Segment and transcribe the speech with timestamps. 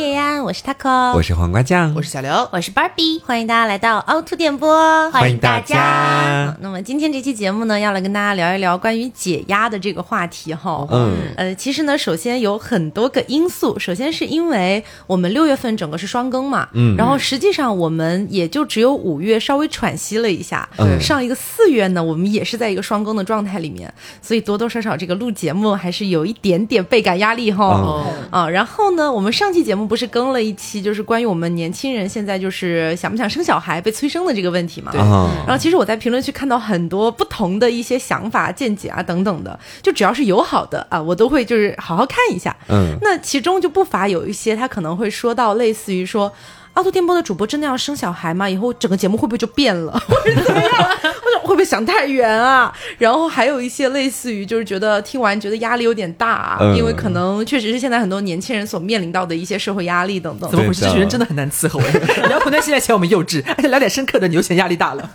[0.00, 6.56] 野呀，我是 taco，我是黄瓜酱，我是小刘，我是 Barbie，欢迎大家来到凹凸电波，欢迎大家。
[6.62, 10.86] 那么今天这期节目呢，要来跟大家聊一聊关于解压的这个话题哈。
[10.90, 23.92] 嗯，呃，其实呢，首先有很多个因素，首先是因为我们六月份整个是双更嘛，嗯，然后实际上我们也就只有五月稍微喘息了一下，嗯上一个四月呢，我们也是在一个双更的状态里面，
[24.22, 27.66] 所以多多少少这个录节目还是有一点点倍感压力哈。
[27.66, 34.92] 哦啊，然后呢，我们上期节目不是更了一期，就是关于我们年轻人现在就是想不想生小孩被催生的这个问题嘛？
[34.96, 42.56] 啊，然后其实我在评论区看到很多不同的一些想法、见解啊等等的，就只要是友好的啊，我都会就是好好看一下。
[42.68, 46.32] 嗯那其中就不乏有一些他可能会说到类似于说。
[46.74, 48.48] 凹凸电波的主播真的要生小孩吗？
[48.48, 50.70] 以后整个节目会不会就变了， 或者怎么样？
[50.70, 52.72] 或者会不会想太远啊？
[52.98, 60.58] 然后还有一些类似于就是觉得听完觉得压力有点大、啊，嗯因为可能确实是现在很多年轻人所面临到的一些社会压力等等怎。
[60.58, 60.82] 么回事？
[60.82, 61.92] 这群人真的很难伺候哎！
[62.28, 65.10] 聊苦难现在嫌我们幼稚，而且聊点深刻的，你又嫌压力大了。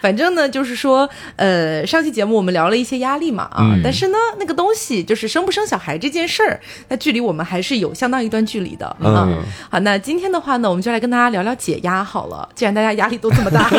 [0.00, 8.96] 反正呢，就是说，呃，上期节目我们聊了一些压力嘛啊，嗯但是呢，那个东西就是生不生小孩这件事儿，那距离我们还是有相当一段距离的啊。
[9.26, 12.48] 嗯好，那今天的话呢，我们就来跟大家聊聊解压好了。
[12.52, 13.70] 既然大家压力都这么大，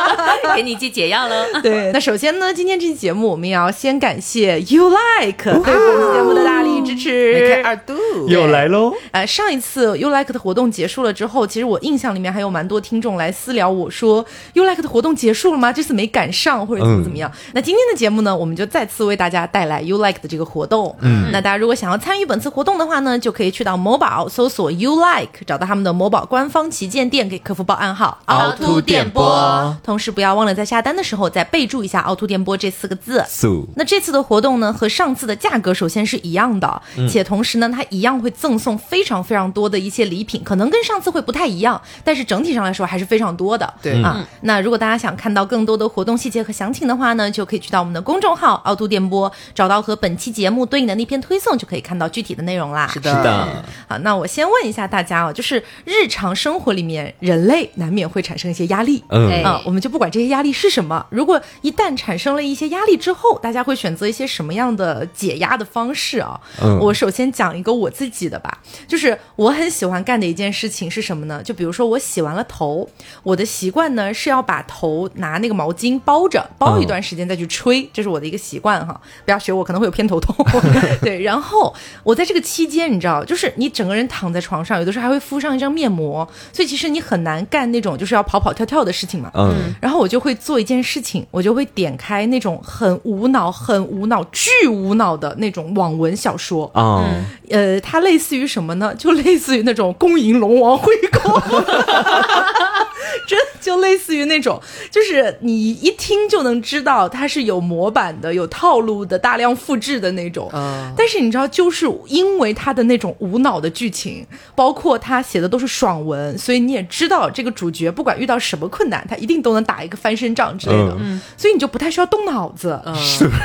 [0.56, 1.44] 给你剂解药喽。
[1.62, 7.62] 对，那首先呢，今天这期节目我们也要先感谢 You Like 对本期节目的大力支持。
[7.62, 7.94] 二度，
[8.28, 15.70] 又来喽，呃，上一次 You Like 的活动结束了之后，其实我印象里面还有蛮多听众来私聊我说，You Like 的活动结束了吗？
[15.70, 17.30] 这次没赶上，或者怎么怎么样。
[17.52, 20.96] 那今天的节目呢，我们就再次为大家带来 You Like 的这个活动。
[21.00, 33.24] 嗯，那大家如果想要参与本次活动的话呢，就可以去到某宝搜索 You Like，找到他们的某宝官方旗舰店，给客服报暗号凹凸电波，同时不要忘了在下单的时候再备注一下凹凸电波这四个字。
[33.26, 33.66] 素。
[33.76, 43.72] 那这次的活动呢，和上次的价格首先是一样的，且同时呢，它一样会赠送非常非常多的一些礼品，可能跟上次会不太一样，但是整体上来说还是非常多的。
[43.80, 44.02] 对。
[44.02, 52.86] 啊，那如果大家想看到更多的活动细节和详情的话呢，就可以去到我们的公众号凹凸电波，找到和本期节目对应的那篇推送，就可以看到具体的内容啦。
[52.88, 53.46] 是是的，
[53.88, 59.02] 好，那我先问一下大家哦，就是日常生活里面，人类难免会产生一些压力。
[59.08, 61.06] 嗯哎啊，我们就不管这些压力是什么。
[61.10, 66.40] 如果一旦产生了一些压力之后，大家会选择一些什么样的解压的方式啊？
[66.62, 71.42] 嗯我首先讲一个我自己的吧，就是我很喜欢干的一件事情是什么呢？
[71.42, 72.88] 就比如说我洗完了头，
[73.22, 78.98] 我的习惯呢是要把头拿那个毛巾包着，包一段时间再去吹，这是我的一个习惯哈。
[79.24, 80.34] 不要学我，可能会有偏头痛。
[81.02, 86.17] 对，然后我在这个期间，你知道，就是你整个人躺在床上，有的时候还会敷上一张面膜，
[86.52, 89.30] 所以其实你很难干那种就是要跑跑跳跳的事情嘛。
[89.34, 96.70] 嗯然后我就会做一件事情，我就会点开那种很无脑、很无脑、巨无脑的那种网文小说。
[96.74, 97.04] 啊，
[97.50, 98.94] 呃，它类似于什么呢？
[98.96, 101.32] 就类似于那种恭迎龙王回宫，
[103.26, 110.50] 真就类似于那种，就是你一听就能知道它是有模板的、有套路的、大量复制的那种。
[110.52, 120.96] 嗯但是你知道，就是因为它的那种无脑的剧情，包括他写的都是爽文，所以你也知道这个主角不管遇到什么困难，他一定都能打一个翻身仗之类的。
[120.98, 122.80] 嗯所以你就不太需要动脑子。
[122.84, 122.94] 嗯，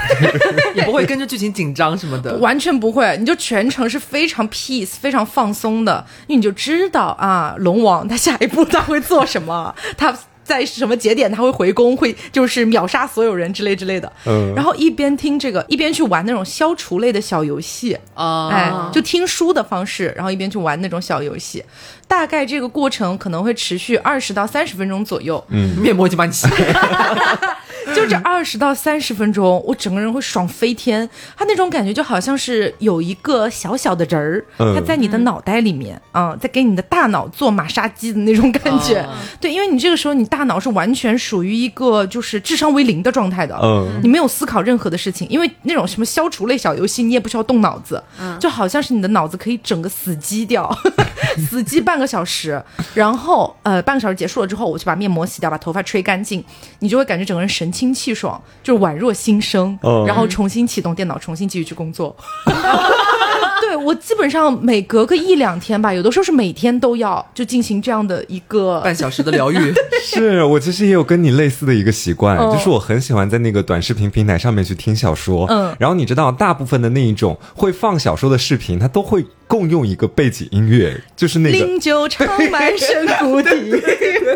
[0.75, 2.35] 也不会跟着剧情紧张什么的。
[2.37, 9.62] 完全不会，你就全程是非常 peace、非常放松的，因为你就知道啊，龙王他下一步他会做什么，
[9.97, 14.11] 他在什么节点他会回宫，会就是秒杀所有人之类之类的。
[14.25, 21.63] 嗯然后一边听这个，一边去玩那种消除类的小游戏，啊，哎，就听书的方式，然后一边去玩那种小游戏。
[22.07, 25.43] 大概这个过程可能会持续二十到三十分钟左右。
[25.49, 26.53] 嗯面膜已经把你洗了。
[27.95, 31.07] 就这二十到三十分钟，我整个人会爽飞天。
[31.37, 38.99] 他那种感觉就好像是有一个小小的人儿，嗯他在你的脑袋里面啊、在给你的大脑做马杀鸡的那种感觉。
[39.01, 48.01] 哦 对，因为你这个时候你大脑是完全属于一个就是智商为零的状态的，嗯你没有思考任何的事情，因为那种什么消除类小游戏，你也不需要动脑子，
[48.39, 50.69] 就好像是你的脑子可以整个死机掉，
[51.49, 52.61] 死机半个小时，
[52.93, 56.43] 然后呃半个小时结束了之后，我就把面膜洗掉，把头发吹干净，
[56.79, 62.15] 你就会感觉整个人神清气爽，就是宛若新生，哦然后重新启动电脑，重新继续去工作。
[63.63, 69.73] 对我基本上每隔个一两天吧，有的时候是每天都要就进行这样的一个半小时的疗愈，
[70.03, 83.49] 是我其实也有跟你类似的一个习惯，嗯就是我很喜欢在那个短视频平台上面去听小说，嗯然后你知道大部分的那一种会放小说的视频，它都会共用一个背景音乐，就是那个零九长满深谷底，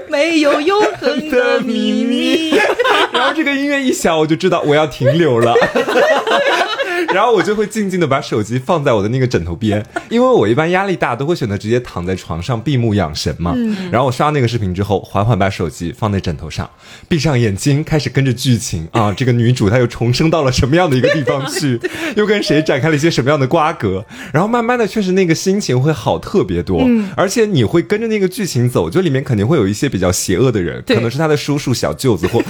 [0.07, 2.55] 没有永恒的秘密。
[3.11, 5.53] 然后这个音乐一响，我就知道我要停留了。
[7.13, 13.55] 然后我就会静静的把手机放在我的那个枕头边，因为我一般压力大都会选择直接躺在床上闭目养神嘛。
[13.91, 16.69] 然后我刷那个视频之后，缓缓把手机放在枕头上，
[17.07, 21.79] 闭上眼睛，开始跟着剧情啊，这个女主她又重生到了什么样的一个地方去，
[22.15, 32.41] 又跟谁展开了一些什么样的瓜葛，然后慢慢的确实那个心情会好特别多，而且你会跟着那个剧情走，就里面肯定会有一些比较邪恶的人，可能是他的叔叔、小舅子或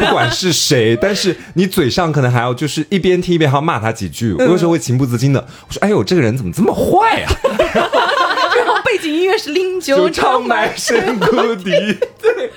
[0.00, 7.30] 不管是谁，但是你嘴上可能还要就是一边听一边还要骂他几句，我有时候会情不自禁的，我说：“哎呦，这个人怎么这么坏啊？”
[8.56, 11.70] 然后背景音乐是拎酒就唱满身孤敌，
[12.20, 12.50] 对。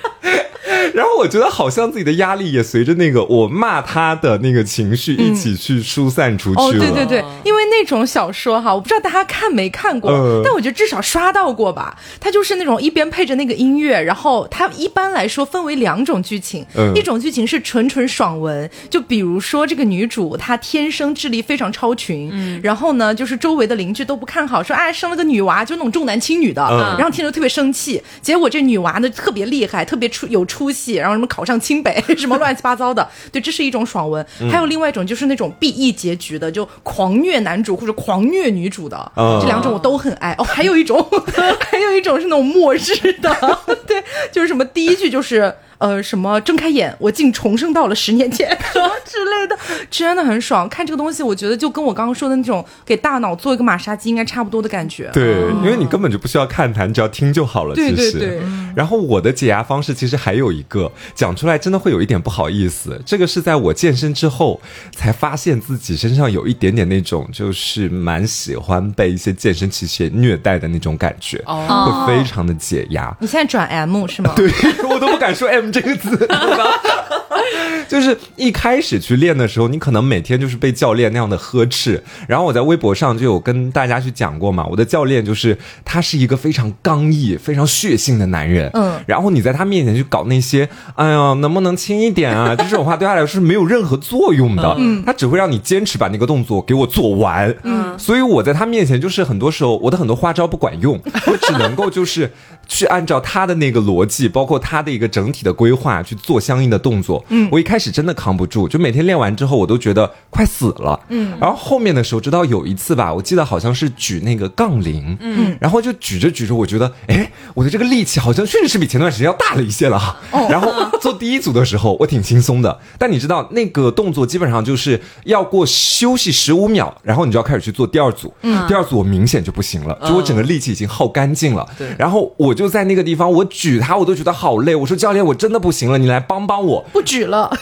[0.94, 6.62] 然后我觉得好像自己的压力也随着那个我骂他的那个情绪一起去疏散出去了。
[6.62, 11.98] 哦，对对对，因为那种小说哈，我不知道大家看没看过，嗯但我觉得至少刷到过吧。
[12.20, 28.00] 它就是那种一边配着那个音乐，然后它一般来说分为两种剧情，嗯一种剧情是纯纯爽文，就比如说这个女主她天生智力非常超群，然后呢，就是周围的邻居都不看好，说哎生了个女娃，就那种重男轻女的，嗯然后听着特别生气。
[28.22, 33.08] 结果这女娃呢特别厉害，特别出有出息，然后什么考上清北， 什么乱七八糟的。
[33.32, 34.24] 对，这是一种爽文。
[34.50, 40.34] 还有另外一种就是那种 BE 结局的，就狂虐男主或者狂虐女主的，嗯这两种我都很爱。
[40.38, 41.04] 哦，还有一种，
[41.70, 42.78] 还有一种是那种末日
[43.20, 43.58] 的，
[43.88, 45.52] 对，就是什么第一句就是。
[45.84, 49.54] 呃，什么睁开眼，我竟重生到了十年前， 什么之类的，
[49.90, 50.66] 真的很爽。
[50.66, 55.10] 看这个东西，我觉得就跟我刚刚说的那种给大脑做一个马杀鸡应该差不多的感觉。
[55.12, 57.74] 对，因为你根本就不需要看它，你只要听就好了。
[57.74, 58.42] 对其实对对
[58.74, 62.98] 然后我的解压方式其实还有一个，讲出来真的会有一点不好意思。
[63.04, 64.58] 这个是在我健身之后
[64.96, 73.14] 才发现自己身上有一点点那种，就是蛮喜欢被一些健身器械虐待的那种感觉，哦会非常的解压。
[73.20, 74.32] 你现在转 M 是吗？
[74.34, 74.50] 对
[74.88, 76.28] 我都不敢说 M 这个字。
[77.88, 82.02] 就是一开始去练的时候，你可能每天就是被教练那样的呵斥。
[82.26, 88.70] 然后我在微博上就有跟大家去讲过嘛，我的教练就是他是一个非常刚毅、非常血性的男人。
[88.74, 92.56] 嗯然后你在他面前去搞那些，哎呀，能不能轻一点啊？
[92.56, 94.74] 就这种话对他来说是没有任何作用的。
[94.78, 97.54] 嗯，他只会让你坚持把那个动作给我做完。
[97.64, 102.32] 嗯，所以我在他面前就是很多时候我的很多花招不管用，我只能够就是
[102.66, 107.24] 去按照他的那个逻辑，包括他的一个整体的规划去做相应的动作。
[107.28, 110.98] 嗯，我一开始真的扛不住，就每天练完之后我都觉得快死了。
[111.08, 120.16] 嗯，然后后面的时候，直到有一次吧，我记得好像是举那个杠铃，嗯，然后就举着举着，我觉得，哎，我的这个力气好像确实是比前段时间要大了一些了哈。
[120.50, 128.32] 然后做第一组的时候，我挺轻松的，但你知道那个动作基本上就是要过休息十五秒，然后你就要开始去做第二组。
[128.42, 131.66] 嗯，第二组我明显就不行了，就我整个力气已经耗干净了。
[131.78, 134.74] 对然后我就在那个地方，我举它，我都觉得好累。
[134.74, 136.82] 我说教练，我真的不行了，你来帮帮我。
[136.90, 137.54] 不举了。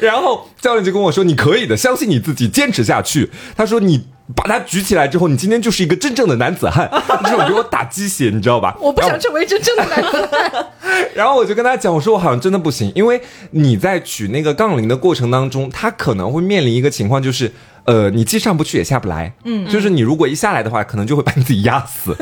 [0.00, 4.04] 然后教练就跟我说：“你可以的，相信你自己，坚持下去。”他说：“你
[4.34, 6.90] 把它举起来之后，你今天就是一个真正的男子汉。
[7.22, 8.76] ”这种给我打鸡血，你知道吧？
[8.80, 10.66] 我不想成为真正的男子汉。
[11.14, 17.52] 然后 我就跟他讲，我说我好像真的不行，因为你在举那个杠铃的过程当中，他可能会面临一个情况，就是
[17.84, 22.12] 呃，你既上不去也下不来，嗯，就是你如果一下来的话，可能就会把你自己压死。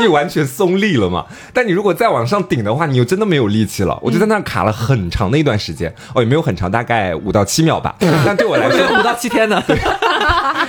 [0.00, 1.26] 你完全松力了嘛？
[1.52, 3.98] 但你如果再往上顶的话，你又真的没有力气了。
[4.02, 7.94] 我就在那卡了很长的一段时间，哦，也没有很长，大概五到七秒吧。
[8.24, 9.62] 但对我来说， 五到七天呢。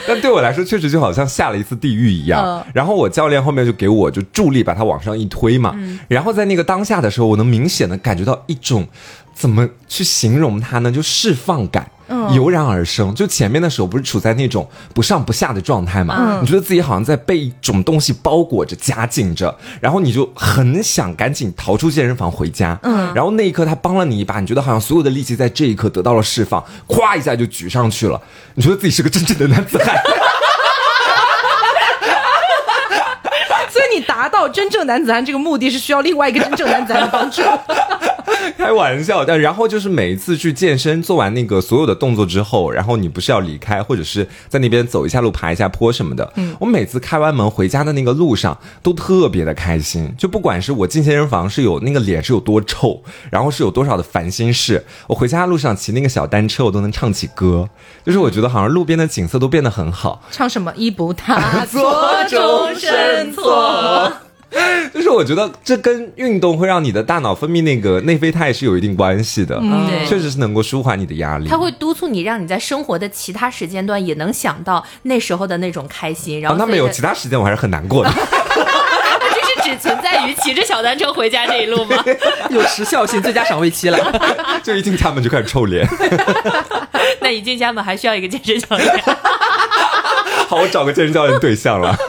[0.07, 2.43] 但对我来说，确实就好像下了一次地狱一样。
[2.43, 5.75] 嗯然后我教练后面就给我就助力把它往上一推嘛。
[6.07, 8.87] 然后在那个当下的时候，我能明显的感觉到一种
[9.39, 10.91] 怎么去形容它呢？
[10.91, 11.89] 就释放感。
[12.33, 16.39] 油然而生，就前面的时候不是处在那种不上不下的状态嘛？
[16.41, 22.77] 你觉得自己好像在被一种东西包裹着、夹紧着，然后你就很想赶紧逃出健身房回家。
[22.81, 28.19] 嗯，然后那一刻他帮了你一把，你觉得好像所有的力气在这一刻得到了释放，咵一下就举上去了，
[28.55, 29.95] 你觉得自己是个真正的男子汉。
[33.69, 37.43] 所以你达到真正男子汉这个目的是需要另外一个真正男子汉的帮助。
[38.57, 46.33] 开玩笑，但然后就是每一次去健身做完那个所有的动作之后，然后你不是要离开，或者是在那边走一下路、爬一下坡什么的。
[46.35, 57.69] 嗯，我每次开完门回家的那个路上都特别的开心，就不管是我进健身房是有那个脸是有多臭，然后是有多少的烦心事，我回家的路上骑那个小单车，我都能唱起歌，
[58.05, 60.21] 就是我觉得好像路边的景色都变得很好。
[60.31, 64.11] 唱什么一不踏 错，终身错。
[64.93, 71.47] 就是我觉得这跟运动会让你的大脑分泌那个内啡肽是有一定关系的，对确实是能够舒缓你的压力。
[71.47, 76.41] 它会督促你，让你在生活的其他时间段也能想到那时候的那种开心。
[76.41, 78.11] 然哦，后所以它那没有其他时间我还是很难过的。
[79.31, 82.03] 这是只存在于骑着小单车回家这一路吗？
[82.49, 83.97] 有时效性最佳赏味期了。
[84.63, 85.87] 就一进家门就开始臭脸。
[87.21, 89.03] 那一进家门还需要一个健身教练。
[90.49, 91.95] 好，我找个健身教练对象了。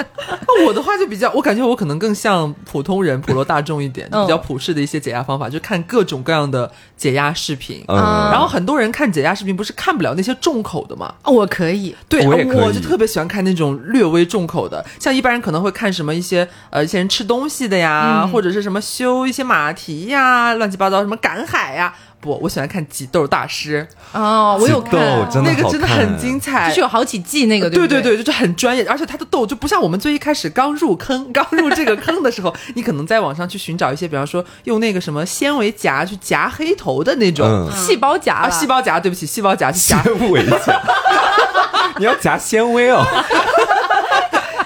[0.49, 7.85] 那我的话就比较，我感觉我可能更像普通人、普罗大众一点，嗯比较普世的一些解压方法，就看各种各样的解压视频。
[7.89, 7.97] 嗯
[8.31, 11.13] 然后很多人看解压视频不是看不了那些重口的吗？
[11.25, 21.95] 哦我可以，对，我也可以我就特别喜欢看那种略微重口的，像一般人可能会看什么一些呃一些人吃东西的呀，或者是什么修一些马蹄呀，乱七八糟什么赶海呀。
[22.21, 24.93] 不，我喜欢看挤痘大师，哦，我有看，
[25.31, 28.03] 真的那个真的很精彩，就是有好几季那个，对不对？
[28.03, 40.81] 对，就是很专业，而且他的痘就不像我们最一开始刚入坑、刚入这个坑的时候，你可能在网上去寻找一些，比方说用那个什么纤维夹去夹黑头的那种、嗯，细胞夹啊，细胞夹，对不起，细胞夹去夹纤维夹，
[41.97, 43.03] 你要夹纤维哦。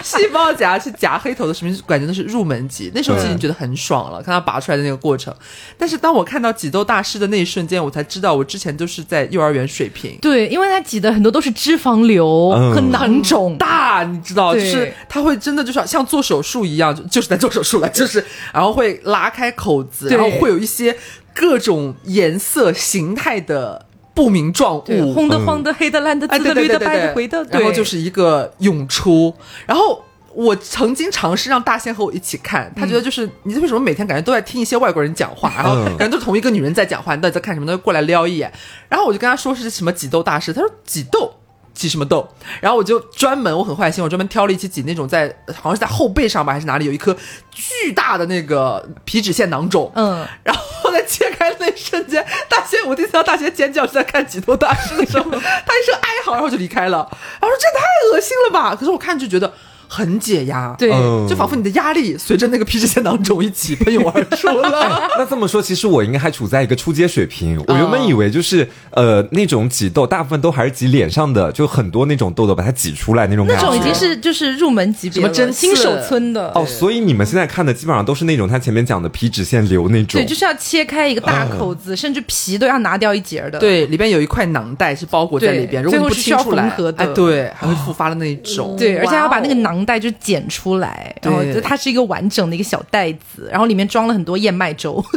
[0.04, 2.92] 细胞夹去夹黑头的视频，感觉都是入门级。
[2.94, 5.34] 那时候其实已经觉得很爽了，看他拔出来的那个过程。
[5.78, 10.18] 但是当我看到挤痘大师的那一瞬间，我才知道我之前都是在幼儿园水平。
[10.20, 20.94] 对，因为他挤的很多都是脂肪瘤嗯和囊肿，大，你知道，就是他会真的就是像做手术一样，就就是在做手术了，就是然后会拉开口子，然后会有一些
[21.34, 29.34] 各种颜色形态的不明状，物，红的、黄的、黑的、蓝的、哎，紫的、绿的、白的、灰的，然后就是一个涌出，
[29.66, 30.02] 然后。
[30.36, 37.66] 我曾经尝试让大仙和我一起看，他觉得就是、你为什么每天感觉都在听一些外国人讲话，然后嗯感觉都是同一个女人在讲话，你到底在看什么？
[37.68, 38.52] 他就过来撩一眼，
[38.88, 41.32] 然后我就跟他说是什么挤痘大师，他说挤痘。
[41.72, 42.24] 挤什么痘？
[42.60, 47.16] 然后我就专门，我很坏心，我专门挑了一起挤那种在好像是在后背上吧，还是哪里有一颗
[47.50, 49.90] 巨大的那个皮脂腺囊肿。
[49.96, 55.28] 嗯，然后在切开那一瞬间，大仙我第一次到大仙尖叫是在看几头大师的时候，
[55.66, 57.06] 他一声哀嚎，然后就离开了。
[57.40, 58.76] 然后说这太恶心了吧？
[58.76, 59.52] 可是我看就觉得
[59.94, 65.08] 很解压，对嗯就仿佛你的压力随着那个皮脂腺囊肿一起 喷涌而出了。
[65.16, 67.62] 那这么说，其实我应该还处在一个初阶水平。
[67.68, 73.62] 我原本以为就是呃那种挤痘，大部分都还是挤脸上的，就很多那种痘痘把它挤出来那种感觉。
[73.62, 80.20] 那种已经是就是入门级别了，什么新手村的哦，所以你们现在看的基本上都是那种他前面讲的皮脂腺瘤那种。
[80.20, 88.76] 对，就是要切开一个大口子，甚至皮都要拿掉一截的。，对，里边有一块囊袋是包裹在里边，如果你不对最后是需要清出来缝合的哎，对，还会复发的那种。
[88.78, 95.10] 对，而且还要把那个哇袋就剪出来，然后对就它是一个完整的一个小袋子，然后里面装了很多燕麦粥， 很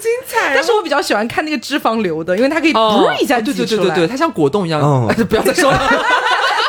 [0.00, 0.54] 精彩。
[0.54, 4.80] 但是我比较喜欢看那个脂肪瘤的，因为它可以哦噗一下对挤出来对对对对，它像果冻一样。
[4.80, 5.78] 嗯哎 不要再说了。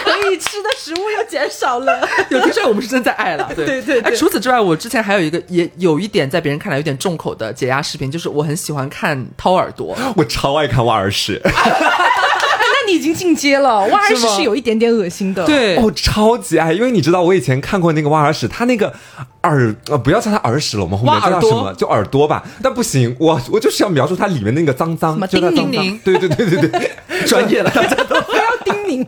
[0.05, 2.07] 可以吃的食物又减少了。
[2.29, 9.97] 有听出来我们是真在爱了，对对对对哎，除此之外，我之前还有一个也有一点在别人看来有点重口的解压视频，就是我很喜欢看掏耳朵。
[10.15, 11.51] 我超爱看挖耳屎，那
[12.85, 15.75] 你已经进阶了，挖耳屎是有一点点恶心的。，对。
[15.77, 18.93] 哦，超级爱，因为你知道我以前看过那个挖耳屎，他那个
[19.43, 21.73] 耳呃不要叫他耳屎了，我们后面叫它什么？
[21.73, 22.43] 就耳朵吧。
[22.61, 26.91] 但不行，我我就是要描述它里面那个脏脏，对对对对对，
[27.25, 29.07] 专业了，大家都不要叮咛。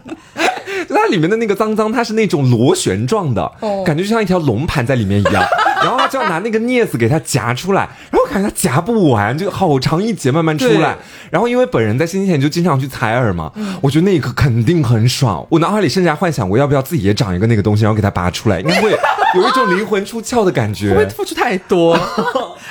[0.86, 5.44] 就它里面的那个脏脏，它是那种螺旋状的，哦感觉就像一条龙盘在里面一样。
[5.80, 10.98] 然后他就要拿那个镊子给它夹出来，然后我感觉它夹不完，就好长一节慢慢出来。
[11.30, 15.46] 然后因为本人在星期天就经常去采耳嘛，嗯我觉得那一刻肯定很爽。
[15.50, 18.92] 我脑海里甚至还幻想我要不要自己也长一个那个东西，然后给它拔出来，因为会
[19.36, 21.10] 有一种灵魂出窍的感觉不会觉。
[21.12, 21.94] 付出太多？
[21.94, 22.00] 哎，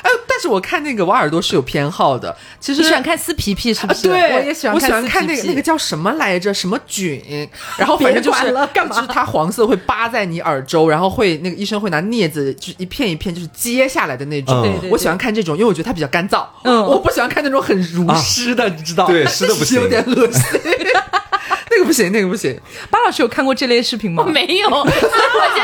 [0.03, 0.13] 但
[0.47, 4.09] 是我看那个挖耳朵是有偏好的，其实你喜欢看撕皮皮是不是？
[4.09, 6.55] 啊对，我也喜欢我喜欢撕皮皮看那个那个叫什么来着？
[6.55, 7.21] 什么菌？
[7.76, 14.81] 然后反正就是就是它黄色会扒在你耳周，然后会那个医生会拿镊子就是一片一片就是揭下来的那种。
[14.91, 16.47] 我喜欢看这种，因为我觉得它比较干燥。
[16.62, 19.07] 嗯我不喜欢看那种很如湿的，你知道？
[19.09, 20.43] 对湿的不行 有点恶心。
[21.87, 22.59] 那个不行，那个不行。
[22.90, 24.25] 巴老师有看过这类视频吗？
[24.28, 25.00] 没有，我现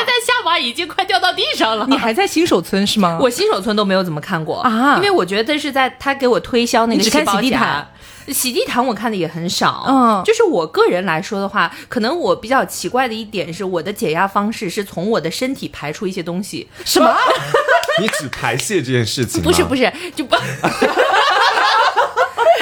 [0.06, 1.86] 在下巴已经快掉到地上了。
[1.88, 3.18] 你还在新手村是吗？
[3.20, 7.88] 我新手村都没有怎么看过啊因为我觉得是在他给我推销那个只看细胞夹洗地毯。
[8.28, 17.12] 洗地毯我看的也很少，嗯就是我个人来说的话，可能我比较奇怪的一点是，我的解压方式是从我的身体排出一些东西，什么？
[18.00, 19.42] 你只排泄这件事情？
[19.42, 20.36] 不是不是，就不，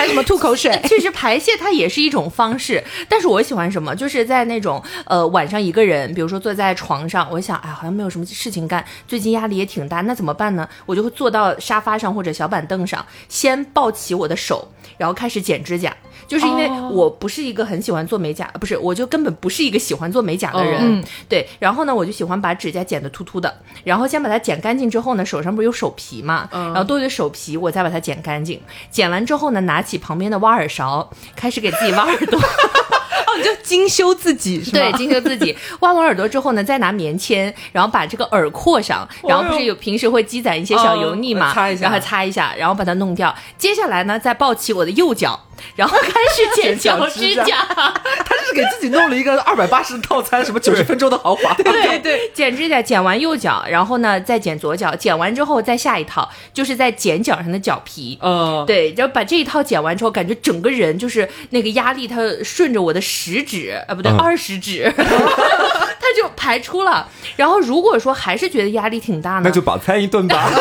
[0.00, 0.80] 还什么吐口水？
[0.88, 10.66] 其实排泄它也是一种方式，但是我喜欢什么，就是在那种呃晚上一个人，比如说坐在床上，我想哎好像没有什么事情干，最近压力也挺大，那怎么办呢？
[10.86, 14.66] 我就会坐到沙发上或者小板凳上，先抱起我的手，
[14.96, 15.94] 然后开始剪指甲。
[16.30, 21.44] 就是因为我不是一个很喜欢做美甲，不是，我就根本不是一个喜欢做美甲的人，嗯对。
[21.58, 28.60] 然后呢，我就喜欢把指甲剪得秃秃的，然后先把它剪干净之后呢，手上不是有手皮嘛，然后多余的手皮我再把它剪干净。
[28.92, 32.40] 剪完之后呢，拿起旁边的挖耳勺，开始给自己挖耳朵。
[33.20, 34.90] 哦，哦，你就精修自己是吗？
[34.90, 35.56] 对，精修自己。
[35.80, 43.34] 挖完耳朵之后呢，再拿棉签，然后把这个耳廓上，然后不是有平时会积攒一些小油腻嘛，哦擦一下然后擦一下，然后把它弄掉。
[43.56, 45.38] 接下来呢，再抱起我的右脚，
[45.76, 47.66] 然后开始剪 脚指甲。
[48.24, 51.54] 他是给自己弄了一个二百八十套餐，什么九十分钟的豪华。
[51.54, 58.18] 对对，剪指甲，剪完右脚，然后呢再剪左脚，剪完之后再下一套，就是在剪脚上的脚皮。
[58.22, 67.08] 嗯，对，然后把这一套剪完之后，感觉整个人就是那个压力，它顺着我的食指，呃不对，嗯二十指， 它就排出了。
[67.36, 70.48] 然后如果说还是觉得压力挺大呢，那就饱餐一顿吧。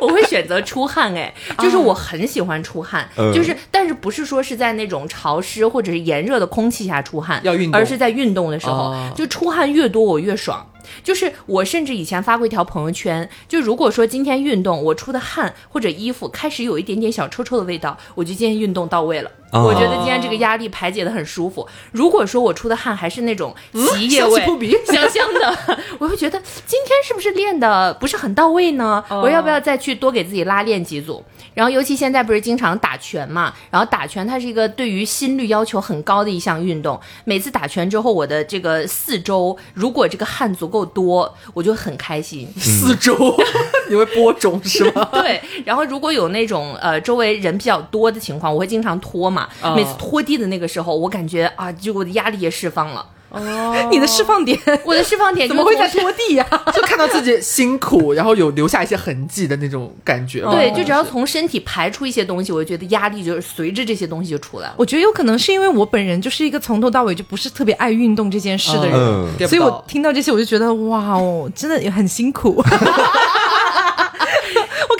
[0.00, 10.66] 我会选择出汗，哎，就是我很喜欢出汗，嗯就是但是不是说是在那种潮湿或者是炎热的空气下出汗，要运动而是在运动的时候，哦就出汗越多我越爽。
[11.02, 19.30] 就是我甚至以前发过一条朋友圈，就如果说今天运动我出的汗或者衣服开始有一点点小臭臭的味道，我就今天运动到位了。
[19.54, 21.66] 哦我觉得今天这个压力排解的很舒服。
[21.92, 24.40] 如果说我出的汗还是那种极液味、
[24.86, 25.58] 香香香的，
[25.98, 29.02] 我会觉得今天是不是练的不是很到位呢？
[29.08, 31.22] 我要不要再去多给自己拉练几组？
[31.54, 37.00] 然后尤其现在不是经常打拳嘛，然后打拳它是一个对于心率要求很高的一项运动。
[37.24, 42.48] 每次打拳之后，我的这个四周如果这个汗足够多，我就很开心。
[42.58, 43.14] 四周
[43.88, 45.08] 你会播种是吗？
[45.12, 49.43] 对，然后如果有那种呃周围人比较多的情况，我会经常拖嘛。
[49.62, 53.06] 哦每次拖地的那个时候，我感觉啊，就我的压力也释放了。
[53.30, 56.46] 哦 你的释放点我的释放点 怎么会在拖地呀？
[56.72, 60.42] 就看到自己辛苦，然后有留下一些痕迹的那种感觉。
[60.42, 64.74] 对，哦就只要从身体排出一些东西，我就觉得压力就是随着这些东西就出来了。
[64.76, 72.62] 我觉得有可能是因为我本人就是一个从头到尾就不是特别爱运动这件事的人，嗯所以我听到这些我就觉得哇哦，真的也很辛苦。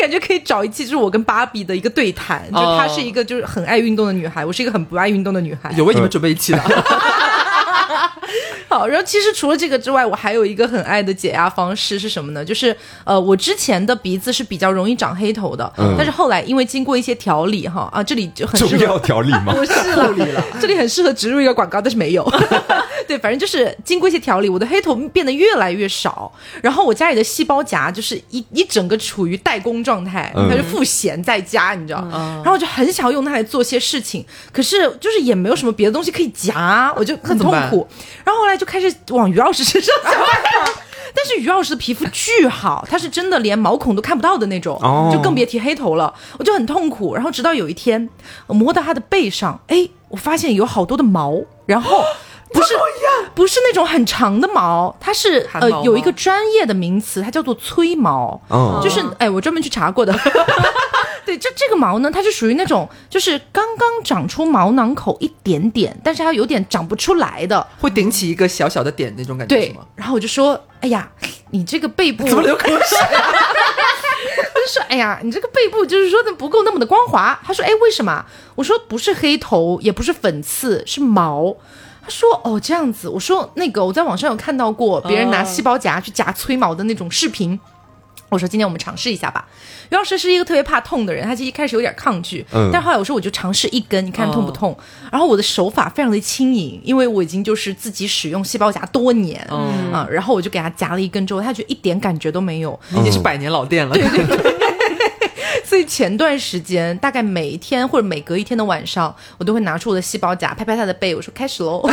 [0.05, 5.73] 我感觉可以找一期，就是我跟芭比的一个对谈，就哦她是一个就是很爱运动的女孩，我是一个很不爱运动的女孩。
[5.79, 6.61] 有为你们准备一期的。
[8.69, 12.45] 好，然后其实除了这个之外，我还有一个很爱的解压方式是什么呢？
[12.45, 19.53] 就是呃，我之前的鼻子是比较容易长黑头的，嗯但是后来因为经过一些调理哈啊，这里就很适合中药调理吗？
[19.57, 22.23] 不是 了，这里很适合植入一个广告，但是没有。
[23.09, 32.01] 对，反正就是经过一些调理，我的黑头变得越来越少，然后我家里的细胞夹就是一一整个处于代工状态，嗯它就赋闲在家，你知道。
[32.11, 37.87] 然后我就很想用它来做些事情，可是就是也没有什么别的东西可以夹，我就很痛苦。
[38.25, 40.73] 然后后来就开始往于老师身上想办法。
[41.17, 46.13] 但是于老师的皮肤巨好，他是真的连毛孔都看不到的那种，哦就更别提黑头了。
[46.39, 47.15] 我就很痛苦。
[47.15, 48.09] 然后直到有一天，
[48.49, 52.03] 我摸到他的背上，哎，我发现有好多的毛，然后。
[52.55, 52.75] 不是
[53.35, 60.15] 不是那种很长的毛，它是呃有一个专业的名词，它叫做催毛，嗯就是哎我专门去查过的。
[61.27, 67.67] 对，这这个毛呢，它是属于那种就是刚刚长出毛囊口一点点，但是它有点长不出来的。
[67.81, 71.11] 会顶起一个小小的点那种感觉是对？，然后我就说，哎呀，
[71.51, 72.77] 你这个背部 怎么流口水？
[74.55, 77.41] 我就说，哎呀，你这个背部就是说的不够那么的光滑。
[77.43, 78.23] 他说，哎，为什么？
[78.55, 81.57] 我说不是黑头，也不是粉刺，是毛。
[82.05, 83.09] 他说，哦，这样子。
[83.09, 87.59] 我说，那个我在网上有看到过别人拿细胞夹去夹催毛的那种视频。
[88.31, 89.47] 我说今天我们尝试一下吧。
[89.91, 94.77] 于老师是一个特别怕痛的人，他其实一开始有点抗拒，嗯但后来我说我就尝试一根，你看痛不痛？
[95.13, 103.95] 然后我的手法非常的轻盈，因为我已经就是自己使用细胞夹多年，嗯啊，然后我就给他夹了一根之后，他觉得一点感觉都没有，你已经是百年老店了。
[105.65, 111.81] 所以前段时间，大概每一天或者每隔一天的晚上，我都会拿出我的细胞夹，拍拍他的背，我说开始喽。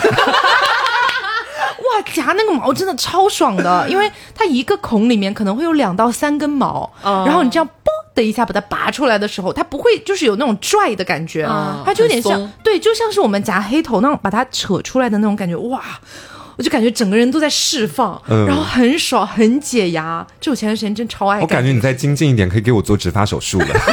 [1.81, 15.81] 哇，夹那个毛真的超爽的，因为它一个孔里面可能会有两到三根毛，哦然后你这样啵的一下把它拔出来的时候，它不会就是有那种拽的感觉，哦它就有点像对，就像是我们夹黑头那种把它扯出来的那种感觉，哇！
[16.61, 20.23] 我就感觉整个人都在释放，嗯然后很爽，很解压。
[20.39, 23.65] 就我前段时间真超爱干我感觉你再精进一点，可以给我做植发手术了。
[23.67, 23.89] 我发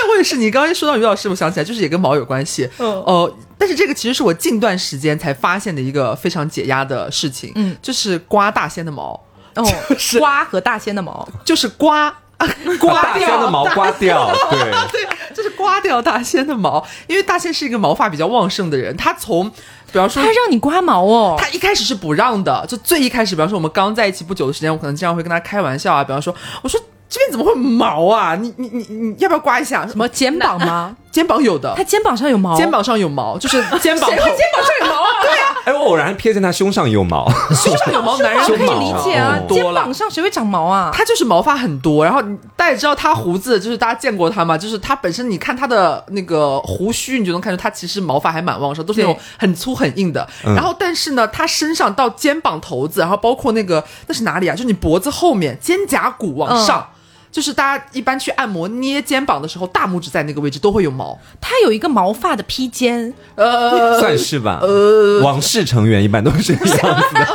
[0.00, 2.66] 现我也是，你刚刚一说到于老师，我想起来就是也跟毛有关系。
[2.78, 9.12] 嗯哦、但是这个其实是我近段时间才发现的一个非常解压的事情，嗯就是刮大仙的毛，
[9.56, 12.16] 哦，就是刮和大仙的毛，就是刮。
[12.80, 14.58] 刮大仙的毛刮掉，对，
[14.92, 19.48] 对，就是刮掉大仙的毛，因为大仙是一个毛发比较旺盛的人，他从，
[19.92, 28.34] 比方说他让你刮毛哦，他一开始是不让的，就最一开始，比方说我们刚在一起不久的时间，我可能经常会跟他开玩笑啊，比方说，我说这边怎么会毛啊？
[28.34, 29.86] 你你你你要不要刮一下？
[29.86, 30.96] 什么肩膀吗？
[31.12, 34.36] 肩膀有的他，肩膀上有毛，肩膀上有毛，就是肩膀肩，膀上
[34.80, 35.22] 有毛啊？
[35.22, 39.92] 对啊，哎，我偶然瞥见他胸上有毛， 胸上有毛，男人可以理解啊哦，肩膀。
[39.94, 40.90] 上谁会长毛啊？
[40.92, 42.20] 他就是毛发很多，然后
[42.56, 50.28] 大家也知道他胡子，就是大家见过他嘛，就是他本身你看他的那个胡须，你就能看出他其实毛发还蛮旺盛，都是那种很粗很硬的。
[50.42, 54.54] 然后但是呢，他身上到肩膀头子，然后包括那个那是哪里啊？
[54.54, 56.88] 就是你脖子后面肩胛骨往上。
[57.34, 61.18] 就是大家一般去按摩捏肩膀的时候，大拇指在那个位置都会有毛。
[61.40, 64.60] 它有一个毛发的披肩，呃，算是吧。
[64.62, 67.26] 呃，王室成员一般都是这样子的。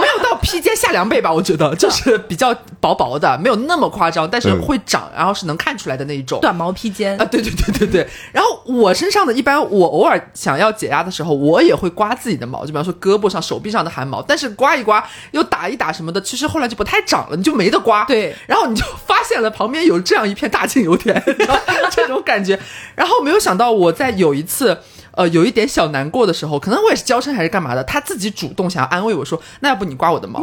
[0.50, 1.30] 披肩下凉被吧？
[1.30, 6.40] 我觉得就是比较薄薄的，没有那么夸张，但是会长，然后是能看出来的那一种。
[6.40, 7.24] 短毛披肩啊，。
[7.26, 8.08] 对对对对对。
[8.32, 14.22] 然后我身上的一般，我偶尔想要解压的时候，我也会刮自己的毛，就比方说胳膊上、手臂上的汗毛。
[14.22, 18.04] 但是刮一刮又打一打什么的，其实后来就不太长了，你就没得刮。
[18.06, 21.58] 对然后你就发现了旁边有这样一片大庆油田，你知道
[21.90, 22.58] 这种感觉。
[22.96, 24.78] 然后没有想到我在有一次。
[25.18, 30.40] 呃，有一点小难过的时候，可能我也是娇嗔还是干嘛的，他自己主动想要安慰我说：“那要不你刮我的毛？”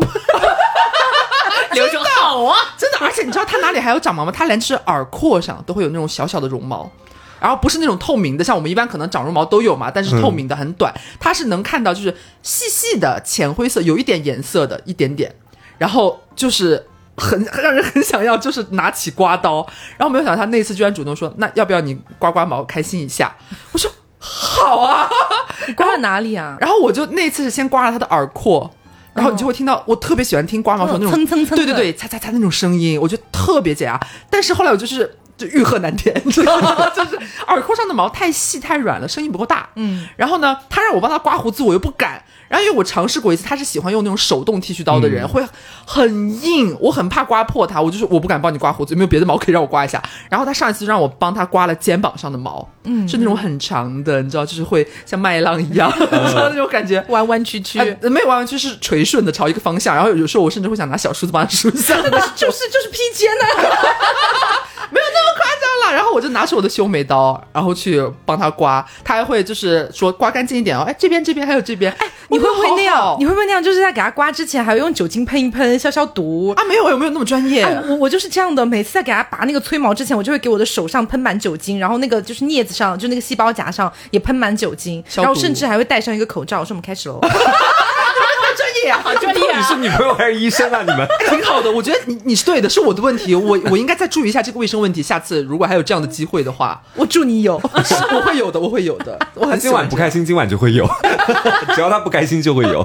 [1.72, 4.34] 流程好啊， 真的，而且你知道它哪里还有长毛吗？
[4.36, 6.92] 它连就是耳廓上都会有那种小小的绒毛，
[7.40, 15.34] 然后不是那种透明的，像我们一般可能长绒毛都有嘛，但是透明的很短，它是能看到就是细细的浅灰色，有一点颜色的一点点，
[15.78, 16.86] 然后就是。
[17.18, 23.34] 很让人很想要，就是拿起刮刀，然后没有想到他那次居然主动说：“那要不要你刮刮毛，开心一下？”
[23.72, 23.90] 我说
[24.26, 25.08] ：“好啊。
[25.68, 26.58] ”你刮了哪里啊？
[26.60, 28.70] 然后我就那次是先刮了他的耳廓，
[29.14, 34.00] 然后你就会听到，我特别喜欢听刮毛时候那种蹭蹭蹭对对对，擦擦擦那种声音，我觉得特别解压。
[34.30, 36.90] 但是后来我就是就欲壑难填， 你知道吗？
[36.96, 39.70] 就是耳廓上的毛太细太软了，声音不够大。
[39.76, 42.24] 嗯，然后呢，他让我帮他刮胡子，我又不敢。
[42.56, 45.46] 然后因为我尝试过一次，他是喜欢用那种手动剃须刀的人，会
[45.86, 50.02] 很硬，我很怕刮破它，我就是我不敢帮你刮胡子，有没有别的毛可以让我刮一下？
[50.30, 57.04] 然后他上一次就让我帮他刮了肩膀上的毛，嗯，是那种很长的，你知道，就是会像麦浪一样，你知道那种感觉。
[57.10, 63.44] 弯弯曲曲，呃，没有弯弯曲是垂顺的朝一个方向，然后有时候我甚至会想拿小梳子帮他梳一下，就是就是披肩呢、
[64.91, 65.94] 没有那么夸张了。
[65.94, 73.15] 然后我就拿出我的修眉刀，然后去帮他刮，他还会就是说刮干净一点哦，哎这边这边还有这边，哎你会不会那样？
[73.19, 73.62] 你会会不会那样？
[73.62, 76.53] 就是在给他刮之前，还要用酒精喷一喷，消消毒。
[76.55, 77.63] 啊没有有没有那么专业？
[77.63, 86.60] 啊我我就是这样的，每次在给他拔那个催毛之前，我就会给我的手上喷满酒精，然后那个就是镊子上，就那个细胞夹上也喷满酒精，然后甚至还会戴上一个口罩。
[86.60, 87.19] 我说我们开始喽，
[88.56, 90.82] 专业啊，专业你是女朋友还是医生啊？
[90.82, 95.02] 你们 挺好的，我觉得你你是对的，是我的问题，我我应该再注意一下这个卫生问题。
[95.04, 97.60] 下次如果还有这样的机会的话，我祝你有。
[97.84, 99.18] 是 我会有的，我会有的。
[99.34, 100.88] 我很今晚不开心，今晚就会有，
[101.76, 102.84] 只要他不开心就会有。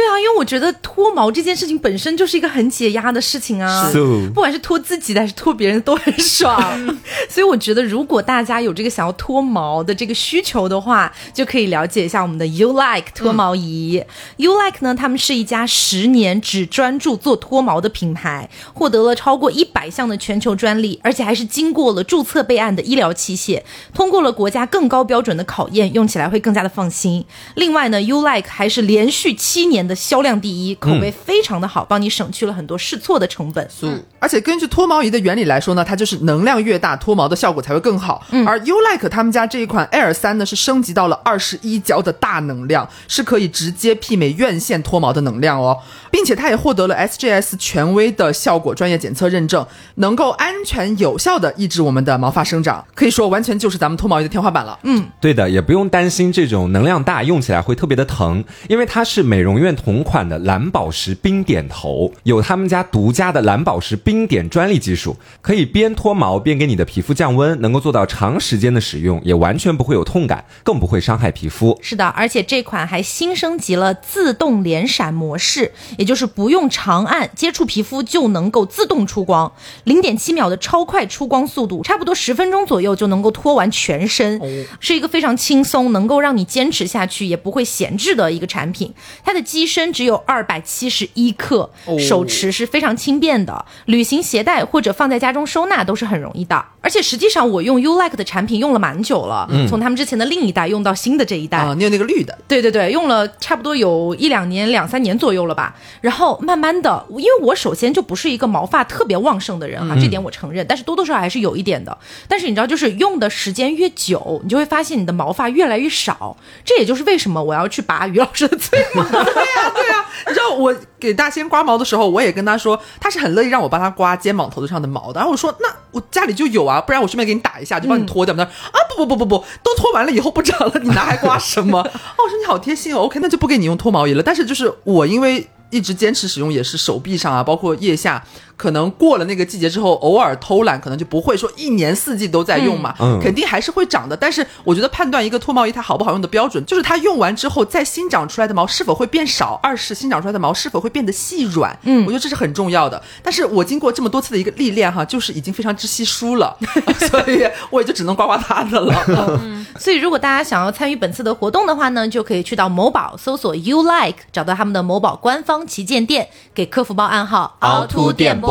[0.00, 3.90] 对啊，因为我觉得脱毛这件事情本身就是一个很解压的事情啊，
[4.28, 6.58] 不管是脱自己的还是脱别人都很爽。
[7.28, 14.02] 所以我觉得，如果大家有这个想要脱毛的这个需求的话，就可以了解一下我们的 You Like 脱毛仪。
[14.38, 23.60] You Like 呢，他们是一家十年只专注做脱毛的品牌，获得了超过一百项的全球专利，而且还是经过了注册备案的医疗器械，
[23.92, 27.26] 通过了国家更高标准的考验，用起来会更加的放心。
[27.56, 33.68] 另外呢，You Like 还是连续七年的销量第一，口碑非常的好，帮你省去了很多试错的成本。
[33.82, 38.24] 嗯，而且根据脱毛仪的原理来说呢，它就是能量越大，脱毛的效果才会更好。
[38.46, 45.76] 而 U Like 他们家这一款 Air 三呢，是升级到了二十一焦的大能量，是可以直接媲美院线脱毛的能量哦，
[46.10, 54.78] 并且它也获得了 SGS 权威的效果专业检测认证，能够安全有效的抑制我们的毛发生长，可以说完全就是咱们脱毛仪的天花板了。
[54.84, 71.78] 嗯，对的，也不用担心这种能量大用起来会特别的疼，因为它是美容院同款的蓝宝石冰点头，有他们家独家的蓝宝石冰点专利技术，可以边脱毛边给你的皮肤降温，能够做到长时间的使用，也完全不会有痛感，更不会伤害皮肤。
[71.80, 79.50] 是的，而且这款还新升级了自动连闪模式，也就是不用长按接触皮肤就能够自动出光，
[79.84, 84.38] 零点七秒的超快出光速度，差不多十分钟左右就能够脱完全身，
[84.78, 88.92] 是一个非常轻松，能够让你坚持下去也不会闲置的一个产品。
[89.24, 96.62] 它的机身只有二百七十一克，手持是非常轻便的，旅行携带或者放在家中收纳都是很容易的。
[96.82, 101.58] 而且实际上我用 U Like 的产品用了蛮久了，从他们之前的另一代用到新的这一代。
[101.58, 105.76] 啊，你有那个绿的，对对对，用了差不多有一两年、两三年左右了吧。
[106.00, 111.96] 然后慢慢的，因为我首先就不是一个毛发特别旺盛的人哈、这点我承认，但是多多少少还是有一点的。
[112.26, 116.34] 但是你知道，就是用的时间越久，你就会发现你的毛发越来越少。
[116.64, 119.04] 这也就是为什么我要去拔于老师的嘴毛。
[119.54, 125.18] 对呀、对啊，你知道我给大仙刮毛的时候，我也跟他说，他是很乐意让我帮他刮肩膀头子上的毛的。
[125.20, 128.34] 然后我说，那我家里就有啊，不然我顺便给你打一下，就帮你脱掉。
[128.34, 131.78] 他说啊，不不不不不，都脱完了以后不长了，你拿来刮什么？
[131.82, 134.22] 哦，我说你好贴心哦，OK，那就不给你用脱毛仪了。
[134.22, 138.22] 但是就是我因为一直坚持使用，也是手臂上啊，包括腋下。
[138.60, 144.14] 可能过了那个季节之后，偶尔偷懒，可能就不会说一年四季都在用嘛，嗯嗯肯定还是会长的。
[144.14, 151.74] 但是我觉得判断一个脱毛仪它好不好用的标准，就是它用完之后再新长出来的毛是否会变少，二是新长出来的毛是否会变得细软。
[151.84, 153.02] 嗯，我觉得这是很重要的。
[153.22, 156.54] 但是我经过这么多次的一个历练哈，就是已经非常之稀疏了，
[157.08, 159.40] 所以我也就只能刮刮它的了。
[159.78, 168.49] 所以，如果大家想要参与本次的活动的话呢，就可以去到某宝搜索 “you like”，找到他们的某宝官方旗舰店，给客服报暗号“凹凸电波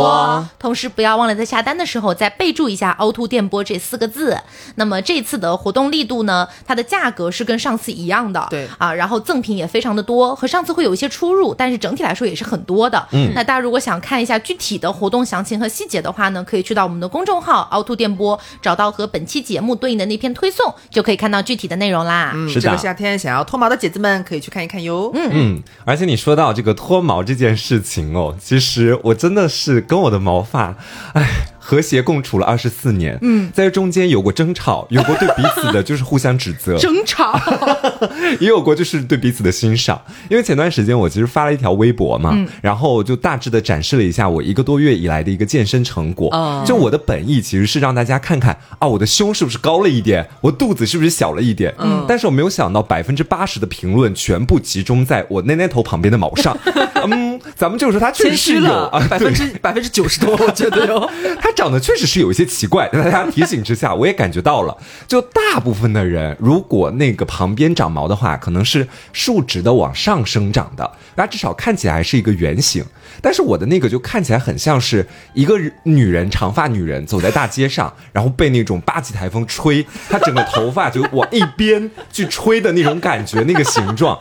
[0.60, 4.38] 同时不要忘了在下单的时候再备注一下“凹凸电波”这四个字。
[4.76, 13.08] 那么这次的活动力度呢，它的价格是跟上次一样的，对啊，然后赠品也非常的多，和上次会有一些出入，但是整体来说也是很多的。
[13.12, 22.32] 嗯，那大家如果想看一下具体的活动详情和细节的话呢，可以去到我们的公众号“凹凸电波”，找到和本期节目对应的那篇推送，就可以看到具体的内容啦。
[22.34, 25.12] 嗯，是的这个夏天想要脱毛的姐姐们可以去看一看哟。
[25.14, 30.76] 嗯，嗯，而且你说到这个脱毛这件事情哦，其实我真的是跟我的毛发，
[31.14, 31.59] 哎。
[31.70, 37.40] 和谐共处了二十四年，嗯，在中间有过争吵，有过对彼此的就是互相指责， 争吵，
[38.42, 40.02] 也有过就是对彼此的欣赏。
[40.32, 46.30] 因为前段时间我其实发了一条微博嘛，然后就大致的展示了一下我一个多月以来的一个健身成果。
[46.32, 51.72] 哦就我的本意其实是让大家看看啊，我的胸是不是高了一点，我肚子是不是小了一点。
[51.78, 56.58] 嗯，但是我没有想到百分之八十的评论全部集中在我奶奶头旁边的毛上。
[57.12, 61.08] 嗯，咱们就说他确实是有了啊，，百分之百分之九十多，我觉得哟。
[61.42, 64.78] 它长得确实是有一些奇怪，在大家提醒之下，我也感觉到了。
[65.06, 72.82] 就大部分的人，如果那个旁边长毛的话，可能是竖直的往上生长的，那至少看起来是一个圆形。
[73.22, 84.18] 但是我的那个就看起来很像是一个女人，长发女人走在大街上，然后被那种八级台风吹，她整个头发就往一边去吹的那种感觉，那个形状。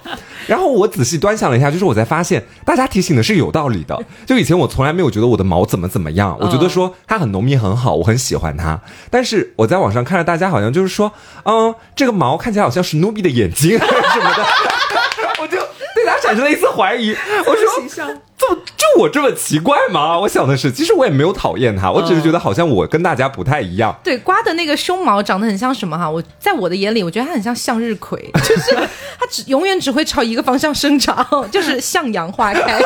[0.48, 3.96] 然后我仔细端详了一下，就是我才发现，大家提醒的是有道理的。
[4.26, 8.80] 就以前我从来没有觉得我的毛怎么怎么样，我觉得说它很浓密很好，我很喜欢它。
[9.10, 11.12] 但是我在网上看着大家好像就是说，
[11.44, 14.46] 嗯，这个毛看起来好像是努比的眼睛什么的，
[16.28, 17.16] 产生了一丝怀疑。
[17.46, 20.18] 我说，形象就就我这么奇怪吗？
[20.18, 23.98] 我想的是，其实我也没有讨厌他，我只是觉得好像我跟大家不太一样。
[24.04, 26.08] 对，刮的那个胸毛长得很像什么哈？
[26.08, 28.76] 我在我的眼里，我觉得它很像向日葵， 就是
[29.18, 32.78] 它只永远只会朝一个方向生长， 就是向阳花开。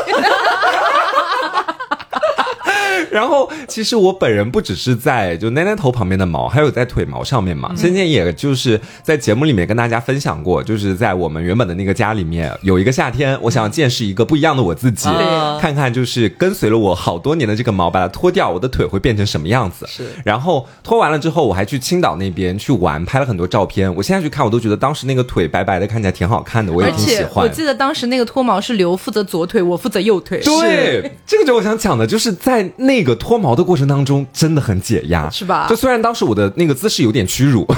[3.10, 7.72] 然后，其实我本人不只是在就奶奶头旁边的毛，还有在腿毛上面嘛。
[7.76, 19.86] 先前也就是在节目里面跟大家分享过，就是在我们原本的那个家里面，有一个夏天，我想要见识一个不一样的我自己，对看看就是跟随了我好多年的这个毛，把它脱掉，我的腿会变成什么样子。
[19.86, 23.92] 是然后脱完了之后，我还去青岛那边去玩，拍了很多照片。
[23.94, 27.44] 我现在去看，我都觉得当时那个腿白白的，看起来挺好看的，我也挺喜欢。
[27.44, 37.66] 我记得当时那个脱毛是刘负责左腿，我负责右腿，对，这个就我想讲的，就是在那个脱毛的过程当中，真的很解压，是吧就虽然当时我的那个姿势有点屈辱。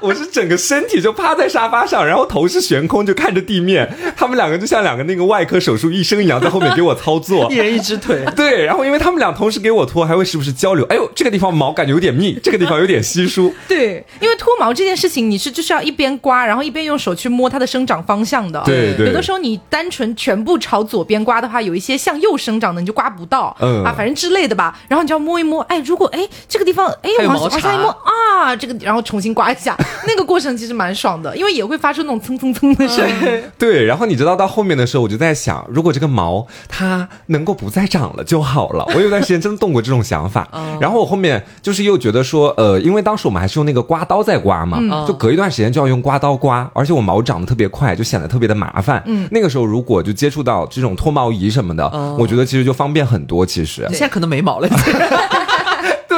[0.00, 3.88] 我是整个身体就趴在沙发上，然后头是悬空，就看着地面。
[4.16, 7.56] 他们两个就像两个那个外科手术医生一样，在后面给我操作一。
[7.56, 8.24] 人一只腿。
[8.34, 10.84] 对，然后因为他们俩同时给我脱，还会时不时交流。
[10.86, 13.54] 哎呦，这个地方毛感觉有点密，这个地方有点稀疏。
[13.68, 18.62] 对，因为脱毛这件事情，你是就是要一边刮，然后一边用手去摸它的生长方向的。
[18.64, 24.78] 对对有的时候你单纯全部朝左边刮的话，有一些向右生长的你就刮不到，嗯啊，反正之类的吧。
[24.88, 33.42] 然后你就要摸一摸，哎，如果哎这个地方哎往往下一摸啊，这个然后重新刮一下， 那个过程其实蛮爽的，因为也会发出那种蹭蹭蹭的声音。
[33.58, 38.84] 对，然后你知道到后面的时候，我就在想，如果这个毛它能够不再长了就好了。
[38.94, 40.48] 我有段时间真的动过这种想法。
[40.80, 49.02] 然后我后面就是又觉得说，呃，因为当时我们还是用那个刮刀在刮嘛，就隔一段时间就要用刮刀刮，而且我毛长得特别快，就显得特别的麻烦。
[49.06, 53.44] 嗯，那个时候如果就接触到这种脱毛仪什么的，我觉得其实就方便很多。
[53.44, 54.68] 其实你现在可能没毛了，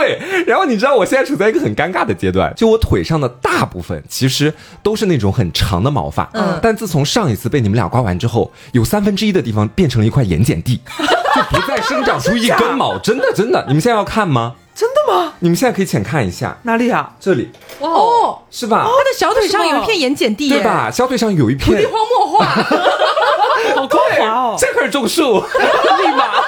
[0.03, 10.81] 对，然后你知道我现在处在一个很尴尬的阶段，就我腿上的大部分其实都是那种很长的毛发，嗯，但自从上一次被你们俩刮完之后，有三分之一的地方变成了一块盐碱地，
[11.35, 14.55] 就不再生长出一根毛，真的真的，你们现在要看吗？
[14.75, 15.35] 真的吗？
[15.41, 17.13] 你们现在可以浅看一下，哪里啊？
[17.21, 18.85] 这里哦，是吧？
[18.87, 20.63] 他的小腿上有一片盐碱地，对？
[20.65, 20.91] 吧？
[20.91, 22.47] 小腿上有一片土地，荒漠化，
[23.77, 24.57] 好光滑哦！
[24.59, 26.41] 这块种树， 立马。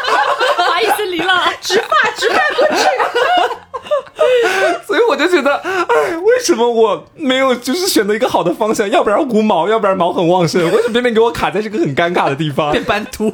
[0.56, 1.44] 不好意思，离了。
[1.60, 2.84] 植发植发过去。
[4.86, 8.88] 所以我就觉得，哎，为什么我没有就是选择一个好的方向？
[8.90, 12.72] 要不然无毛，要不然毛很旺盛，为什么偏偏给我卡在这个很尴尬的地方？
[12.72, 13.32] 变斑秃，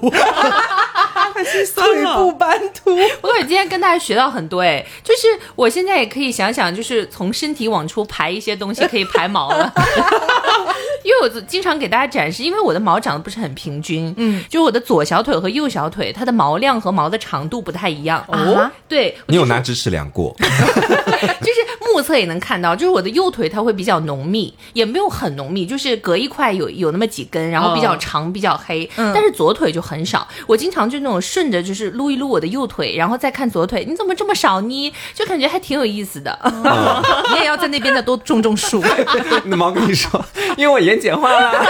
[1.44, 2.33] 太心酸腿部。
[2.33, 2.90] 斑秃。
[3.22, 9.72] 我感觉今天跟大家学到很多哎，就是我现在也可以想想，就是从身体往出排一些东西，可以排毛了。
[11.03, 18.22] 因为我经常给大家展示，因为我的毛长得不是很平均，嗯，就我的左小腿和右小腿，它的毛量和毛的长度不太一样。
[18.29, 20.37] 哦，对，你有拿直尺量过？
[20.38, 28.88] 就是目测也能看到，就是我的右腿它会比较浓密，也没有很浓密，就是隔一块有有那么几根，然后比较长、比较黑。
[28.96, 34.93] 但是左腿就很少，我经常就那种顺着就是撸一撸我的右腿，然后再看左腿，你怎么这么少呢？
[35.14, 36.37] 就感觉还挺有意思的。
[37.31, 38.83] 你也要在那边再多种种树。
[39.47, 40.25] 那毛跟你说，
[40.57, 41.53] 因为我眼睑化了，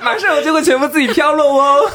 [0.00, 1.90] 马上我就会全部自己飘落哦。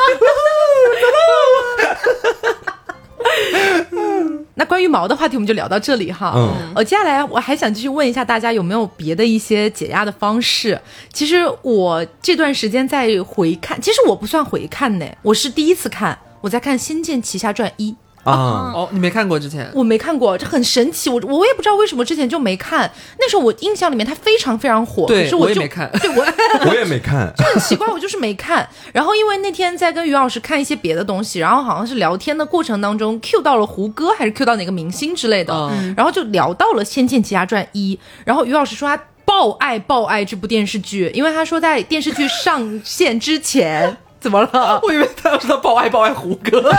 [4.56, 6.34] 那关于毛的话题，我们就聊到这里哈。
[6.36, 10.80] 嗯呃，接下来我还想继续问一下大家有没有别的一些解压的方式。
[11.14, 17.92] 其实我这段时间在回看，其实我不算回看呢，我是第一次看，我在看《仙剑奇侠传一》。
[18.24, 19.70] 啊，哦，你没看过之前？
[19.74, 21.10] 我没看过，这很神奇。
[21.10, 22.92] 我我也不知道为什么之前就没看。
[23.18, 26.26] 那时候我印象里面它非常非常火，对可是就我也没看对我
[26.70, 27.34] 我也没看。
[27.38, 28.68] 就很奇怪，我就是没看。
[28.94, 43.98] 然后因为那天在跟于老师看一些别的东西，然后好像是聊天的过程当中 Q 到了胡歌还是 Q 到哪个明星之类的，嗯然后就聊到了《仙剑奇侠传一》，然后于老师说他爆爱爆爱这部电视剧，因为他说在电视剧上线之前。
[44.22, 44.80] 怎么了？
[44.84, 46.72] 我以为他要说他爆爱爆爱胡歌，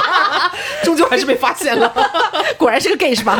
[0.82, 1.92] 终究还是被发现了。
[2.56, 3.38] 果然是个 gay 是吧？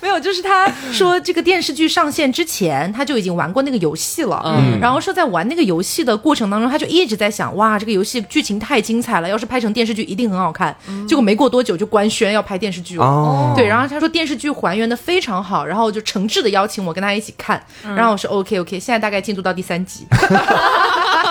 [0.00, 4.42] 没有，就是他说这个电视剧上线之前，他就已经玩过那个游戏了。
[4.46, 10.74] 嗯然后说在玩那个游戏的过程当中，他就一直在想，哇，这个游戏剧情太精彩了，要是拍成电视剧一定很好看。
[11.06, 13.04] 结果没过多久就官宣要拍电视剧了。
[13.04, 17.62] 哦对，然后他说电视剧还原的非常好，然后就诚挚的邀请我跟他一起看。
[17.82, 20.06] 然后我说 OK OK，现在大概进度到第三集，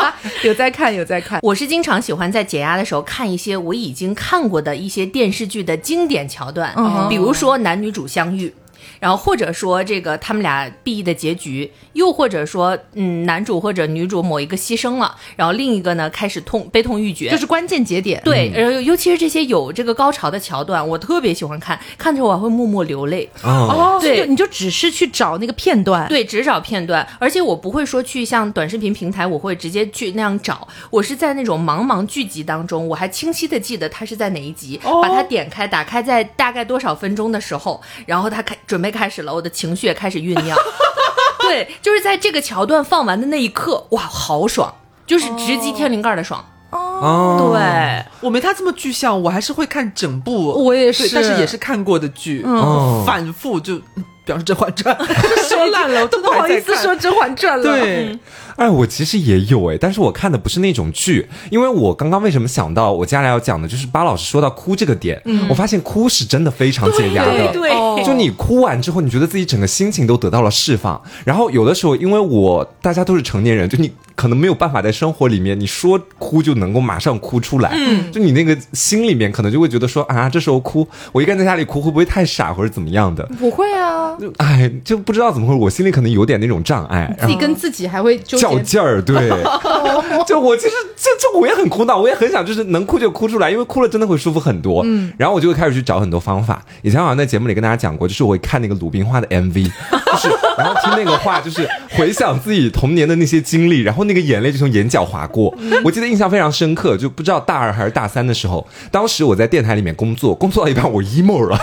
[0.43, 1.39] 有在看有在看。
[1.41, 8.53] 我是经常喜欢在解压的时候看一些我已经看过的一些电视剧的经典桥段，嗯比如说男女主相遇。
[8.99, 23.29] 然后或者说这个他们俩 B 的结局，又或者说嗯男主或者女主某一个牺牲了，然后另一个呢开始痛悲痛欲绝，就是关键节点，对，然后，尤其是这些有这个高潮的桥段，我特别喜欢看，看着我还会默默流泪。
[23.43, 30.67] 哦，哦，对所以就你就只是去找那个片段，对，只找片段，而且我不会说去像短视频平台，我会直接去那样找。
[30.89, 40.57] 我是在那种茫茫剧集当中，我还清晰的记得它是在哪一集，把它点开，打开在大概多少分钟的时候，然后它开准备开始了，我的情绪也开始酝酿。
[41.41, 44.73] 对，就是在这个桥段放完的那一刻，哇，好爽，
[45.05, 46.43] 就是直击天灵盖的爽。
[46.71, 54.95] 哦，对，我没他这么具象，我还是会看整部，我也是但是也是看过的剧，嗯反复就，嗯比方说《甄嬛传》，
[55.49, 57.63] 说烂了，我 都不好意思说《甄嬛传》了。
[57.63, 58.19] 对，
[58.59, 67.53] 哎，我其实也有哎，但是我看的不是那种剧，因为我刚刚为什么想到我接下来要讲的就是巴老师说到哭这个点，嗯我发现哭是真的非常解压的。
[67.53, 67.69] 对
[68.03, 71.01] 就你哭完之后，你觉得自己整个心情都得到了释放。
[71.25, 77.71] 然后有的时候，因为我大家都是成年人，就你可能没有办法在生活里面，你说哭就能够马上哭出来。
[77.73, 83.23] 嗯，就你那个心里面可能就会觉得说啊，这时候哭，我一个人在家里哭会不会太傻或者怎么样的？
[83.37, 87.15] 不会啊，就哎，就不知道怎么回事，我心里可能有点那种障碍。
[87.19, 88.48] 自己跟自己还会纠结。
[88.57, 89.29] 较劲儿，对，
[90.25, 94.81] 就我其实这这我也很苦恼，我也很想就是能哭就哭出来，因为哭了真的会舒服很多。
[94.85, 96.63] 嗯，然后我就会开始去找很多方法。
[96.81, 105.53] 以前好像在节目里跟大家讲过，就是我会看那个鲁冰花的 MV，就是然后听那个话，就是回想自己童年的那些经历，然后那个眼泪就从眼角划过。
[105.83, 111.59] 我记得印象非常深刻，就不知道大二还是大三的时候，当时我在电台里面工作，工作到一半我 emo 了。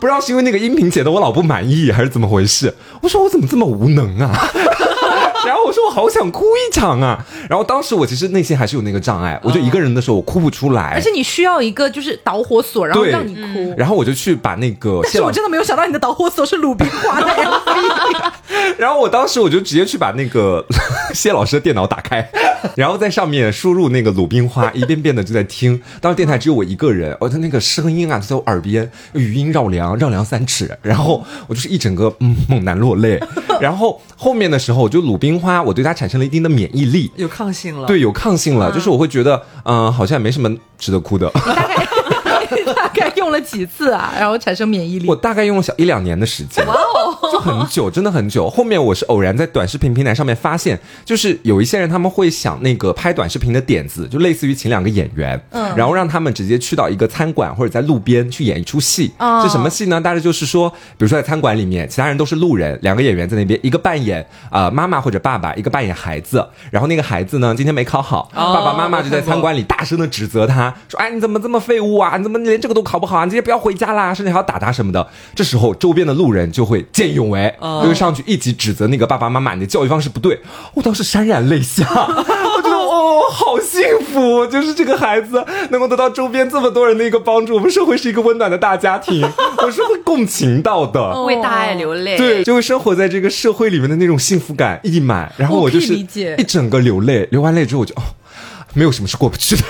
[0.00, 2.74] 不知道是因为那个音频剪的我老不满意，还是怎么回事？
[3.00, 4.32] 我说我怎么这么无能啊？
[5.46, 7.18] 然后我说我好想哭一场啊！
[7.48, 13.74] 然后当时我其实内心还是有那个障碍，我就一个人的时候我哭不出来，而且你需要一个就是导火索，然后让你哭。
[13.76, 18.32] 然后我就去把那个但是我真的没有想到你的导火索是鲁冰花的 MV。
[18.78, 20.64] 然后我当时我就直接去把那个
[21.14, 22.28] 谢老师的电脑打开，
[22.76, 25.80] 然后在上面输入那个鲁冰花，一遍遍的就在听。
[26.00, 33.20] 当时电台只有我一个人，我他那个声音啊就在我耳边，语音绕梁，绕梁三尺，然后我就是一整个嗯猛男落泪。
[33.60, 37.10] 然后后面的时候，就鲁冰花，我对它产生了一定的免疫力。
[37.16, 37.86] 有抗性了。
[37.86, 41.30] 对，有抗性了，就是我会觉得，嗯、好像也没什么值得哭的。
[42.94, 45.16] 概用了几次啊，然后产生免疫力我？
[45.16, 48.48] 大概用了小一两年的时间，哇哦，就很久，真的很久。
[48.48, 59.12] 后面我是偶然在短视频平台上面发现，就是有一些人他们会想那个拍短视频的点子，就类似于请两个演员，嗯，然后让他们直接去到一个餐馆或者在路边去演一出戏。
[59.18, 60.00] 哦是什么戏呢？
[60.00, 66.46] 大概就是说，比如说在餐馆里面，其他人都是路人，两个演员在那边，一个扮演啊、呃妈妈或者爸爸，一个扮演孩子。
[66.70, 72.16] 然后那个孩子呢，今天没考好，哦爸爸妈妈就在餐馆里大声的指责他，说：“哎，你怎么这么废物啊？
[72.16, 73.24] 你怎么连这个都考不好啊？
[73.24, 75.06] 你今天不要回家啦！”甚至还要打他什么的。
[75.34, 80.40] 这时候周边的路人就会见义勇为，就会上去一起指责那个爸爸妈妈，你的教育方式不对。
[80.74, 87.54] 我当时潸然泪下， 我觉得哦，好幸福，就是这个孩子能够得到周边这么多人的一个帮助。
[87.54, 89.22] 我们社会是一个温暖的大家庭，
[89.64, 91.22] 我是会共情到的。
[91.22, 92.16] 为大爱流泪。
[92.16, 98.02] 对，就会生活在这个社会里面的那种幸福感溢满，然后我就是一整个流泪，流完泪之后我就哦，
[98.74, 99.62] 没有什么是过不去的。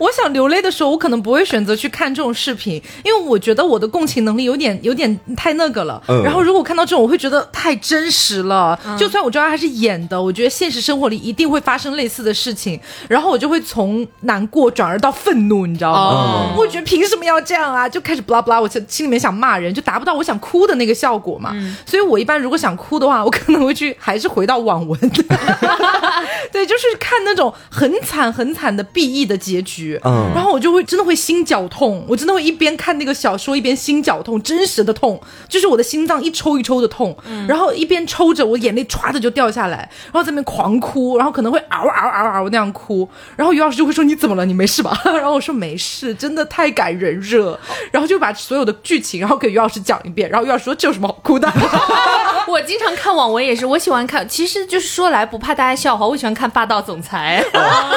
[0.00, 6.02] 我想流泪的时候，我可能不会选择去看这种视频，因为我觉得我的共情能力有点有点太那个了。
[6.08, 8.78] 嗯然后如果看到这种，我会觉得太真实了。
[8.98, 15.98] 就算我知道他是演的，我觉得现实生活里一定会发生类似的事情，然后我就会从难过转而到愤怒，你知道吗？
[16.00, 17.88] 哦我觉得凭什么要这样啊？
[17.88, 21.54] 就开始 blah blah，我就心里面想骂人，就达不到我想哭的那个效果嘛。
[21.86, 24.98] 所以我一般如果想哭的话，我可能会去还是回到网文，
[26.52, 37.16] 对，就是看那种很惨很惨的 BE 的结局，嗯然后我就会真的会心绞痛，我真的会一边看那个小说一边心绞痛，真实的痛，就是我的心脏一抽一抽的痛，
[37.48, 44.44] 然后一边抽着我眼泪唰的就掉下来，然后在那边狂哭，然后可能会嗷嗷嗷嗷那样哭，然后于老师就会说你怎么了？
[44.44, 45.00] 你没事吧？
[45.04, 47.58] 然后我说没事，真的太感人热，
[47.90, 51.50] 然后就把所有的剧情然后给于老师讲一遍，然后于老师说这有什么好哭的？
[52.48, 57.44] 我经常看网文也是，我喜欢看，其实就是说来不怕大家笑话，我喜欢看霸道总裁，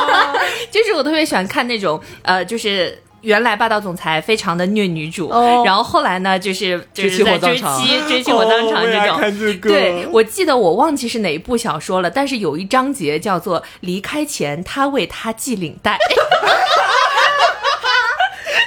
[0.70, 1.83] 就是我特别喜欢看那种
[2.24, 3.00] 呃，就是。
[3.24, 9.18] 原来霸道总裁非常的虐女主，哦然后后来呢，就是就追妻是在 追妻、追妻火葬场这种。
[9.18, 15.98] 看这个对，我记得我忘记是哪一部小说了，但是有一章节叫做“离开前他为她系领带”。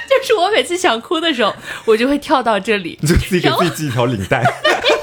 [0.09, 1.53] 就是我每次想哭的时候，
[1.85, 4.43] 我就会跳到这里，你就自己给自己系一条领带，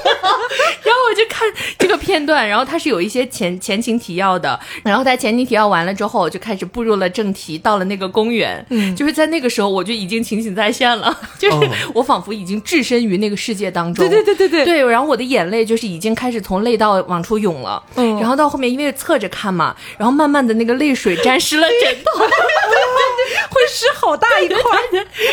[1.15, 1.47] 就看
[1.79, 11.71] 这个片段，然后它是有一些前前情提要的，然后它前情提要完了之后，我就开始步入了正题，到了那个公园，嗯，就是在那个时候我就已经情景再现了， 就是哦。
[11.95, 14.65] 我仿佛已经置身于那个世界当中，对对对对对。
[14.65, 24.59] 对，然后我的眼泪就是已经开始从泪道往出涌了，嗯然后到后面因为侧着看嘛，然后慢慢的那个泪水沾湿了枕头， 会湿好大一块。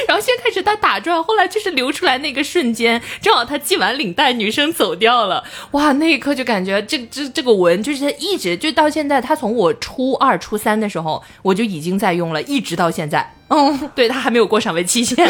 [0.06, 13.34] 然后先开始他打转，后来就是流出来那个瞬间，正好他系完领带，女生走掉了，哇，那一刻就感觉这这这个文就是一直就到现在，他从我初二初三的时候我就已经在用了，一直到现在。
[13.54, 15.16] 嗯，对他还没有过赏味期限。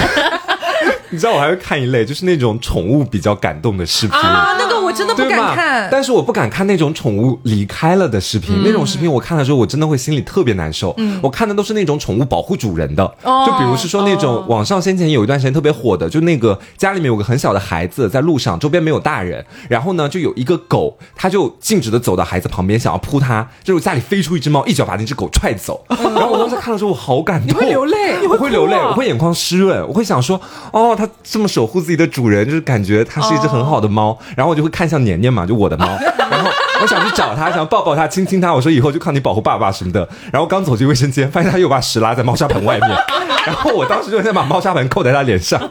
[1.10, 4.18] 你知道我还会看一类，就是那种宠物比较感动的视频。
[4.18, 5.88] 啊，那个我真的不敢看。
[5.90, 10.96] 但是我不敢看那种宠物离开了的视频，那种视频我看的时候，我真的会心里特别难受。
[11.20, 25.84] 我看的都是那种宠物保护主人的，哦就比如是说那种网上先前有一段时间特别火的，就那个家里面有个很小的孩子在路上，周边没有大人，然后呢就有一个狗，它就径直的走到孩子旁边想要扑它，结果家里飞出一只猫，一脚把那只狗踹走。
[25.88, 30.40] 然后我当时看的时候，我好感动，你会流泪我会流泪，我会眼眶湿润，我会想说，
[30.72, 34.18] 哦，它这么守护自己的主人，就是感觉它是一只很好的猫。
[34.36, 35.86] 然后我就会看向年年嘛，就我的猫，
[36.30, 36.50] 然后
[36.80, 38.52] 我想去找它，想抱抱它，亲亲它。
[38.52, 40.08] 我说以后就靠你保护爸爸什么的。
[40.32, 42.90] 然后刚走进卫生间，发现它又把屎拉在猫砂盆外面，
[43.46, 45.60] 然后我当时就想把猫砂盆扣在它脸上。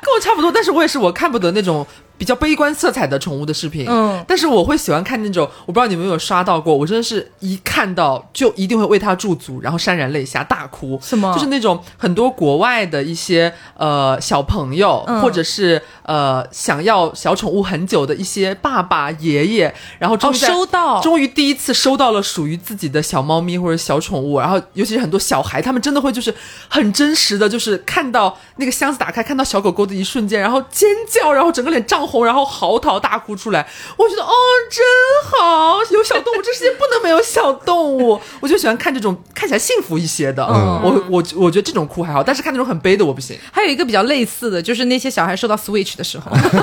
[0.00, 1.86] 跟我差不多，但是我也是我看不得那种
[2.18, 4.22] 比较悲观色彩的宠物的视频，嗯。
[4.26, 10.98] 但是我会喜欢看那种，我不知道你们有没有刷到过，我真的是一看到就一定会为它驻足，然后潸然泪下大哭。
[11.02, 11.32] 什么？
[11.32, 15.22] 就是那种很多国外的一些呃小朋友，嗯。
[15.22, 21.00] 或者是呃想要小宠物很久的一些爸爸爷爷，然后终于、哦收到。
[21.00, 26.34] 终于第一次收到了属于自己的小猫咪或者小宠物，然后尤其是很多小孩，他们真的会就是
[26.68, 33.66] 很真实的，就是看到那个箱子打开，看到小狗狗的一瞬间，然后尖叫，然后整个脸涨红，然后嚎啕大哭出来。
[33.96, 34.32] 我觉得哦，
[34.70, 34.84] 真
[35.30, 38.20] 好，有小动物，这世界不能没有小动物。
[38.40, 43.38] 我就喜欢看这种看起来幸福一些的，嗯我我我觉得这种哭还好，但是看那种很悲的我不行。
[43.52, 46.60] 还有一个比较类似的，就是那些小孩收到 Switch 的时候，真的，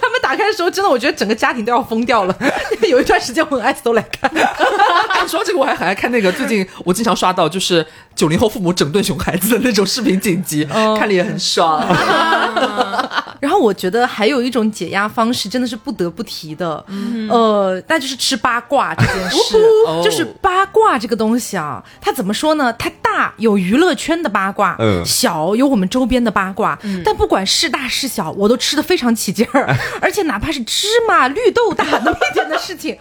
[0.00, 2.36] 他们打开的时候，真的，我觉得整个家庭都要疯掉了。
[2.88, 4.30] 有一段时间，我很爱都来看。
[4.30, 7.84] 哎说到这个，我还很爱看那个，最近我经常刷到就是
[8.16, 11.86] 九零后父母整顿熊孩子的那种视频剪辑，看了也很爽。
[13.38, 16.82] 然后我觉得还有一种解压方式，真的是不得不提的，
[17.28, 19.58] 呃，那就是吃八卦这件事。
[19.86, 22.72] 哦就是八卦这个东西啊，它怎么说呢？
[22.72, 26.78] 它大有娱乐圈的八卦，嗯小有我们周边的八卦。
[27.04, 32.96] 但不管是大是小，我都吃的非常起劲儿， 而且哪怕是芝麻绿豆大那么一点的事情。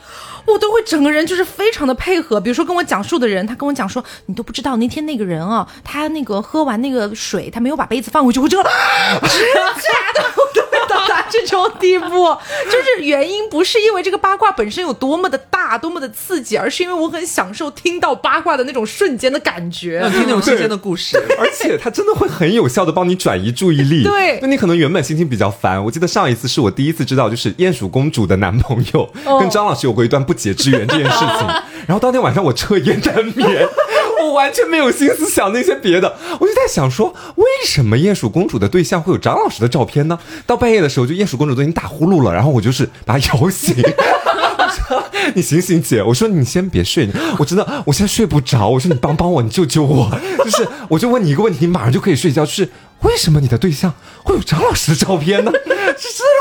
[0.46, 8.70] 我都会整个人就是非常的配合，比如说跟我讲述的人，他跟我讲说，你都不知道那天那个人啊，他那个喝完那个水，他没有把杯子放回去，我就啊
[9.22, 10.62] 真假的，我都
[10.98, 12.36] 到达这种地步。
[12.66, 20.00] 就是原因不是因为这个八卦本身有多么的大、多么的刺激，而是因为我很享受听到八卦的那种瞬间的感觉。
[20.02, 21.22] 要听那种新鲜的故事。
[21.38, 24.04] 而且它真的会很有效的帮你转移注意力。
[24.04, 31.48] 对那你可能原本心情比较烦，我记得上一次是我第一次知道，就是鼹鼠公主的男朋友哦跟张老师有过一段不解之缘这件事情。
[31.88, 33.68] 然后当天晚上我彻夜难眠，
[34.22, 40.18] 我完全没有心思想那些别的，我就在想说，为什么鼹鼠公主的对象会有张老师的照片呢？
[40.46, 43.76] 到半夜的时候，就鼹鼠公主都已经打呼噜了，然后我就是把她摇醒。
[44.58, 45.04] 我说
[45.34, 47.10] 你醒醒姐，我说你先别睡，
[47.40, 48.70] 我真的我现在睡不着。
[48.70, 50.12] 我说你帮帮我，你救救我。
[50.44, 52.70] 就是我就问你一个问题，你马上就可以睡觉，就是
[53.02, 53.94] 为什么你的对象
[54.24, 55.52] 会有张老师的照片呢？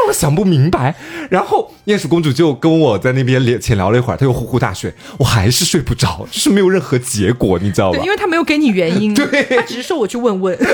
[0.06, 0.94] 我想不明白。
[1.30, 8.10] 然后鼹鼠公主就跟我在那边聊浅聊了一会儿，她又呼呼大睡，我还是睡不着，就是没有任何结果，你知道吧对，因？
[8.10, 10.56] 为她没有给你原因， 对他只是说我去问问。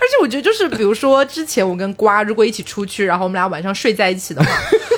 [0.00, 4.97] 而且我觉得，就是比如说之前我跟瓜如果一起出去，然后我们俩晚上睡在一起的话，那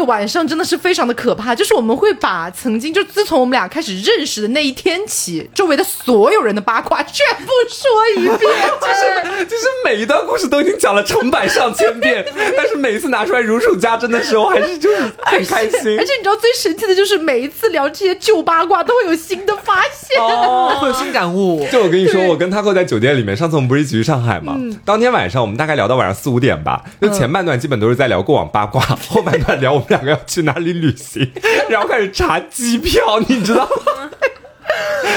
[0.00, 1.54] 个晚上真的是非常的可怕。
[1.54, 8.86] 就是我们会把曾经就自从我们俩开始认识的那一天起，周围的所有人的八卦全部说一遍，就
[9.38, 12.24] 是就是每一段故事都已经讲了成百上千遍，
[12.56, 16.04] 但是每一次拿出来如数家珍的时候，还是就是很开心 而。
[16.04, 20.20] 且你知道最神奇的就是每一次聊这些旧八卦都会有新的发现。
[20.20, 21.66] 哦，会有新感悟。
[21.70, 24.58] 就我跟你说，我跟他哥在酒店里面，上次我们不是一起去上海吗？
[24.84, 31.30] 当天晚上我们大概聊到晚上四五点吧，就前半段基本都是在聊过往八卦，后半段聊我们两个要去哪里旅行，
[31.68, 34.10] 然后开始查机票，你知道吗？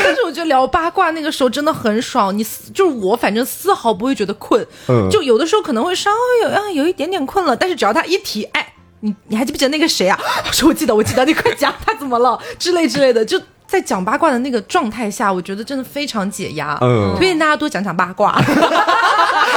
[0.03, 2.43] 但是我觉得聊八卦那个时候真的很爽，你
[2.73, 10.19] 就是我，反正丝毫不会觉得困，嗯就有的时候可能会稍微有啊有一点点困了，但是只要他一提，哎，你你还记不记得那个谁啊？
[10.47, 13.39] 我 说我记得，我记得，你快讲他怎么了之类之类的，就
[13.73, 18.35] 在讲八卦的那个状态下，我觉得真的非常解压，嗯推荐大家多讲讲八卦。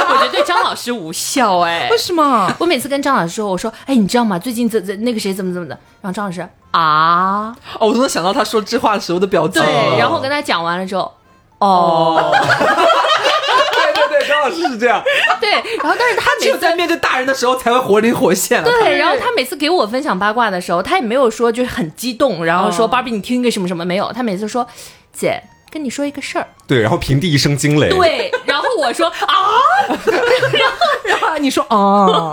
[0.09, 1.95] 我觉得对张老师无效哎为。
[1.97, 2.51] 什么？
[2.57, 4.39] 我每次跟张老师说，我说，哎，你知道吗？
[4.39, 6.41] 最近这这那个谁怎么怎么的，然后张老师
[6.71, 9.61] 啊，哦，我都能想到他说这话的时候的表情。
[9.61, 11.13] 对，然后我跟他讲完了之后，
[11.59, 13.31] 哦，对
[14.51, 15.01] 是这样。
[15.41, 18.69] 对，然后但是他只有在面对大人的时候才会活灵活现了。
[18.69, 24.67] 对，然后他每次给我分享八卦的时候，他也没有说就是很激动，然后说芭比你听一个什么什么没有，他每次说
[25.11, 25.41] 姐
[25.71, 27.89] 跟你说一个事儿，对，然后平地一声惊雷。
[27.89, 29.13] 对，然后我说 啊，
[30.05, 32.31] 然后然后你说啊，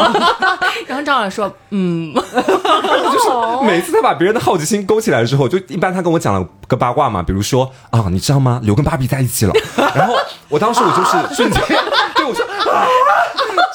[0.87, 8.61] 然后张老师说嗯，就是每次他把别人的好奇心勾起来的时候，就一般他跟我讲了个八卦嘛，比如说啊，你知道吗？
[8.63, 9.53] 刘跟芭比在一起了。
[9.95, 10.17] 然后
[10.49, 11.61] 我当时我就是瞬间
[12.15, 12.87] 对我说啊，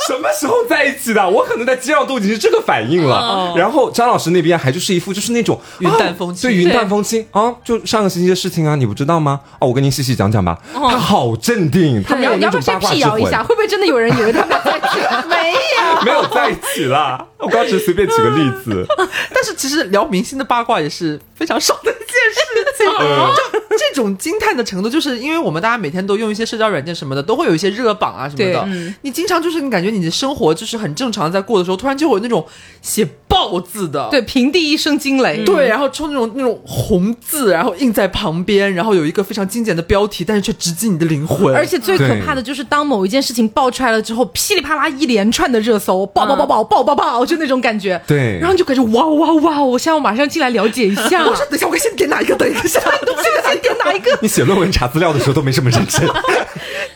[0.07, 1.29] 什么时候在一起的？
[1.29, 3.53] 我可能在街上都已经是这个反应了。
[3.55, 9.41] 然后张老师那边还就是一副就是那种云淡风轻啊对，云淡风轻啊，就上个星期的事情啊，你不知道吗？
[9.59, 10.57] 哦，我跟您细细讲讲吧。
[10.73, 13.21] 他好镇定，他没有要不那种要先辟八卦之魂。
[13.21, 13.43] 谣一下？
[13.43, 14.99] 会不会真的有人以为他们在一起？
[15.29, 15.59] 没有。
[16.05, 18.85] 没有在一起啦，我刚只是随便举个例子。
[19.33, 22.39] 但是其实聊明星的八卦也是非常少的一件事
[22.77, 22.87] 情。
[23.79, 28.67] 这种惊叹的程度，就是因为我们大家每天都用一些社交软件什么的，都会有一些热榜啊什么对的。
[29.01, 32.45] 你经常就是你感觉你的生活就是很正常地在过的时候，突然就会有那种
[32.81, 34.07] 写爆字的。
[34.11, 35.43] 对，平地一声惊雷。
[35.45, 41.55] 对，然后出那种那种红字，然后印在旁边，然后有一个非常精简的标题，但是却直击你的灵魂。
[41.55, 48.01] 而且最可怕的就是，当某一件事情爆出来了之后，噼里啪啦一连串的热搜，爆爆爆爆爆爆爆，就那种感觉。
[48.07, 49.63] 对然后你就感觉哇哇哇！
[49.63, 51.25] 我现在我马上进来了解一下。
[51.25, 52.35] 我说等一下，我先点哪一个？
[52.35, 54.09] 等一下，这个先点哪一个？
[54.21, 56.07] 你写论文查资料的时候都没这么认真。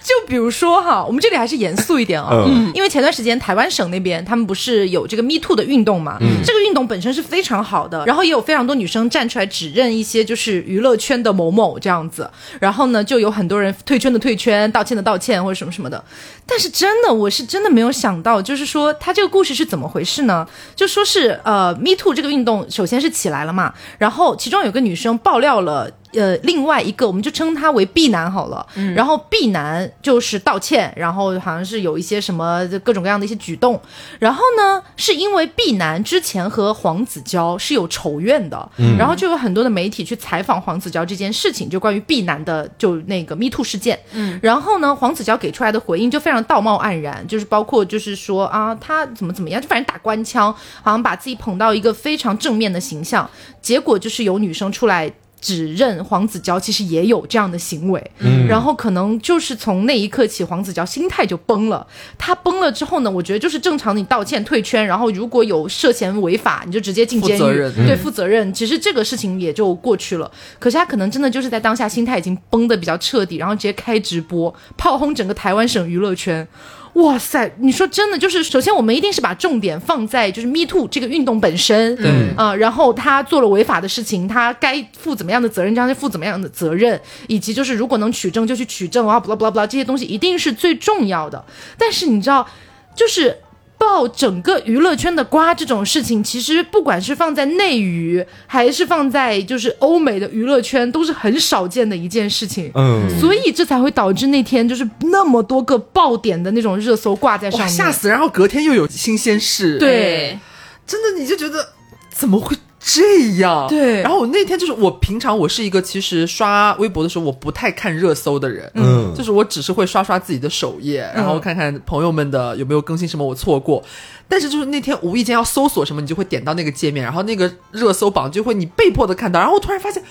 [0.03, 16.03] 就比如说哈，我们这里还是严肃一点啊、嗯因为前段时间台湾省那边他们不是有这个 Me Too 的运动嘛，这个运动本身是非常好的，然后也有非常多女生站出来指认一些就是娱乐圈的某某这样子，然后呢就有很多人退圈的退圈，道歉的道歉或者什么什么的，
[16.45, 20.45] 但是真的我是真的没有想到，就是说他这个故事是怎么回事呢？
[20.76, 25.89] 就说是呃 Me Too 这个运动首先是起来了嘛，然后其中有个女生爆料了。
[26.14, 28.66] 呃另外一个，我们就称他为 B 男好了。
[28.76, 33.80] 嗯然后 B 男就是道歉，然后好像是有一些什么各种各样的一些举动。
[34.20, 43.99] 然后呢，是因为 B 男之前和黄子佼是有仇怨的，然后就有很多的媒体去采访黄子佼这件事情，就关于 B 男的就那个 Me Too 事件。
[44.14, 53.30] 嗯，然后呢，黄子佼给出来的回应就非常道貌岸然，就是包括就是说啊，他怎么怎么样，就反正打官腔，好像把自己捧到一个非常正面的形象，
[53.61, 55.11] 结果就是有女生出来。
[55.44, 61.86] 指认黄子佼其实也有这样的行为，嗯然后可能就是从那一刻起，黄子佼心态就崩了。
[62.18, 68.54] 他崩了之后呢，我觉得就是正常，你道歉退圈，然后如果有涉嫌违法，你就直接进监狱，负责任对，负责任。
[68.54, 70.32] 其实这个事情也就过去了。
[70.60, 76.48] 可是他可能真的就是在当下心态已经崩的比较彻底，然后直接开直播炮轰整个台湾省娱乐圈。
[76.94, 77.52] 哇塞！
[77.60, 91.44] 你说真的，就是首先我们一定是把重点放在就是 Me Too 这个运动本身，嗯啊、然后他做了违法的事情，他该负怎么样的责任，将该负怎么样的责任，以及就是如果能取证就去取证啊，不啦不啦不啦，这些东西一定是最重要的。
[91.78, 92.48] 但是你知道，
[92.96, 93.38] 就是。
[93.84, 102.71] 爆整个娱乐圈的瓜这种事情，其实不管是放在内娱，还是放在就是欧美的娱乐圈，都是很少见的一件事情。
[102.75, 108.07] 嗯，所以这才会导致那天就是那么多个爆点的那种热搜挂在上，面，吓死！
[108.07, 110.39] 然后隔天又有新鲜事，对
[110.88, 111.73] 真的你就觉得
[112.09, 112.55] 怎么会
[112.86, 113.65] 这样？
[113.69, 123.81] 对然后我那天就是我平常我是一个其实刷微博的时候我不太看热搜的人，嗯就是我只是会刷刷自己的首页，然后看看朋友们的有没有更新什么我错过。
[124.27, 130.03] 但是就是那天无意间要搜索什么，你就会点到那个界面，然后那个热搜榜就会你被迫的看到，然后我突然发现。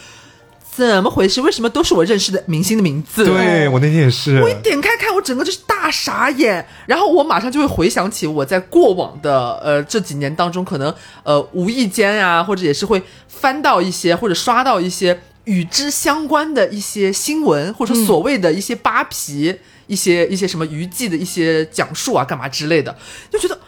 [0.75, 1.43] 怎么回事？
[1.43, 3.27] 为什么都是我认识的明星的名字？
[3.27, 10.95] 对我那天也是我，一点开看，我整个就是大傻眼，然后我马上就会回想起我在过往的呃这几年当中，可能
[11.25, 19.55] 呃无意间啊，或者也是会翻到一些或者刷到一些与之相关的一些新闻，或者说所谓的一些扒皮、
[19.89, 22.97] 一些一些什么娱记的一些讲述啊，干嘛之类的，
[23.31, 23.59] 就觉得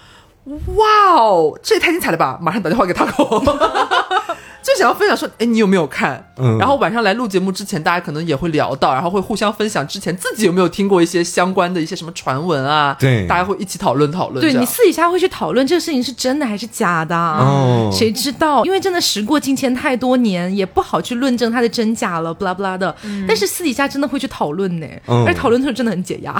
[0.74, 2.38] 哇哦，这也太精彩了吧！
[2.40, 3.44] 马上打电话给他口。
[4.74, 6.32] 就想要分享说，哎，你有没有看？
[6.36, 12.96] 嗯然后晚上来录节目之前，大家可能也会聊到，然后会互相分享之前自己有没有听过一些相关的一些什么传闻啊？
[12.98, 14.40] 对大家会一起讨论讨论。
[14.40, 18.64] 对你私底下会去讨论这个事情是真的还是假的，哦谁知道？
[18.64, 22.92] 因为真的时过境迁太多年，也不好去论证它的真假了，不拉不拉的。
[23.28, 26.34] 但是私底下真的会去讨论呢，嗯而且讨论的时候真的很解压。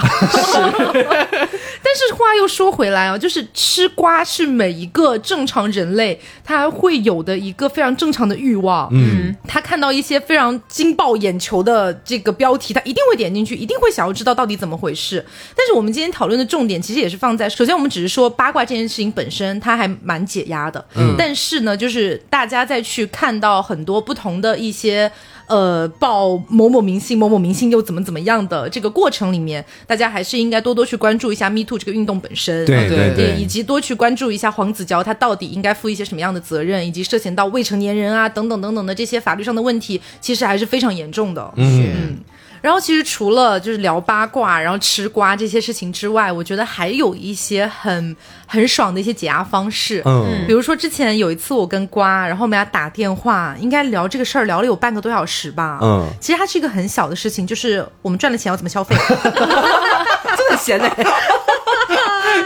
[1.85, 8.89] 但是话又说回来啊，就是吃瓜是每一个正常人类他会有的一个非常正常的欲望。
[8.91, 15.23] 嗯，他看到一些非常惊爆眼球的这个标题，他一定会点进去，一定会想要知道到底怎么回事。
[15.55, 20.83] 但是我们今天讨论的重点其实也是放在，首先我们只是说八卦这件事情本身，它还蛮解压的。
[20.95, 25.11] 嗯，但是呢，就是大家再去看到很多不同的一些。
[25.47, 32.65] 呃，报某某明星，某某明星又怎么怎么样的这个过程里面，大家还是应该多多去关注一下 Me Too 这个运动本身。
[32.65, 41.53] 对对对以及多去关注一下黄子佼他到底应该负一些什么样的责任，以及涉嫌到未成年人啊等等等等的这些法律上的问题，其实还是非常严重的。
[41.57, 42.17] 嗯
[42.65, 50.01] 然后其实除了就是聊八卦，然后吃瓜这些事情之外，我觉得还有一些很很爽的一些解压方式。
[50.05, 55.77] 嗯比如说之前有一次我跟瓜，然后我们俩打电话，应该聊这个事儿聊了有半个多小时吧。
[55.83, 58.95] 嗯其实它是一个很小的事情，就是我们赚了钱要怎么消费。
[60.35, 60.91] 真的闲哎，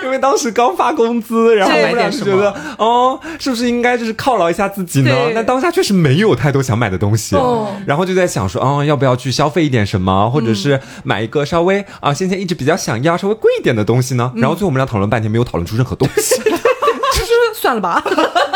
[0.04, 5.34] 因为当时刚发工资，然后我们俩就觉得，哦，是不是应该就是犒劳一下自己呢对？
[5.36, 14.32] 但当下确实没有太多想买的东西，哦然后就在想说，哦，要不要去消费一点什么，或者是买一个稍微啊，先前一直比较想要稍微贵一点的东西呢？
[14.36, 18.04] 然后最后我们俩讨论半天，没有讨论出任何东西， 就是算了吧。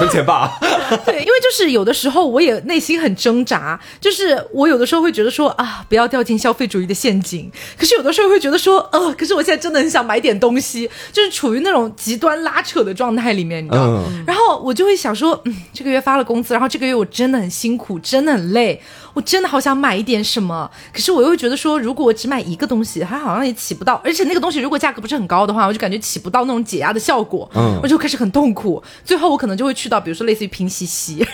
[0.00, 0.58] 存钱吧。
[1.06, 14.04] 对，因为就是有的时候我也内心很挣扎，就是我有的时候会觉得说啊，不要掉进消费主义的陷阱，可是有的时候会觉得说，呃，可是我现在真的很想买点东西，就是处于那种极端拉扯的状态里面，你知道吗？
[14.08, 18.80] 嗯然后我就会想说，嗯，这个月发了工资，然后这个月我真的很辛苦，真的很累，
[19.14, 31.26] 我真的好想买一点什么，可是我又觉得说，如果我只买一个东西，它好像也起不到，而且那个东西如果价格不是很高的话，我就感觉起不到那种解压的效果，嗯我就开始很痛苦，最后我可能就会去到比如说类似于拼夕夕。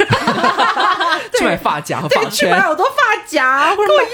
[1.39, 2.63] 去买发夹和发对，去买圈。
[2.63, 4.05] 好多发夹，或者买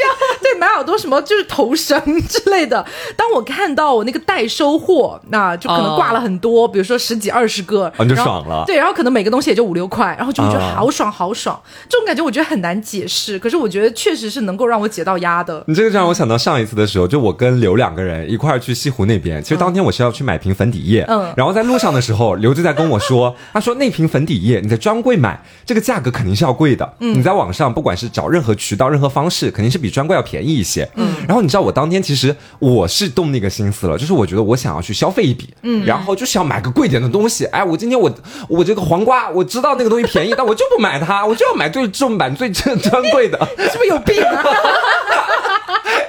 [0.40, 2.84] 对买好多什么就是头绳之类的。
[3.16, 11.60] 当我看到我那个代收货，那就可能挂了很多，比如说十几二十个，哦你就爽了对，然后可能每个东西也就五六块，然后就会觉得啊好爽好爽。
[11.88, 15.62] 这种感觉我觉得很难解释，可是我觉得确实是能够让我解到压的。
[15.66, 19.42] 你这个让我想到上一次的时候，就我跟刘两个人一块儿去西湖那边。
[19.42, 30.88] 其实当天我是要去买瓶粉底液，嗯然后在路上的时候，刘就在跟我说，他说那瓶粉底液你在专柜买，这个价格肯定是要贵的，嗯你在网上不管是找任何渠道、任何方式，肯定是比专柜要便宜一些。
[30.96, 37.44] 嗯，然后你知道我当天其实我是动那个心思了，就是我觉得我想要去消费一笔，嗯，然后就是要买个贵点的东西。
[37.46, 38.12] 哎，我今天我
[38.48, 43.41] 我这个黄瓜，我知道那个东西便宜，但我就不买它，我就要买最正版、最正 专柜的。
[43.57, 44.43] 你 是不是有病啊？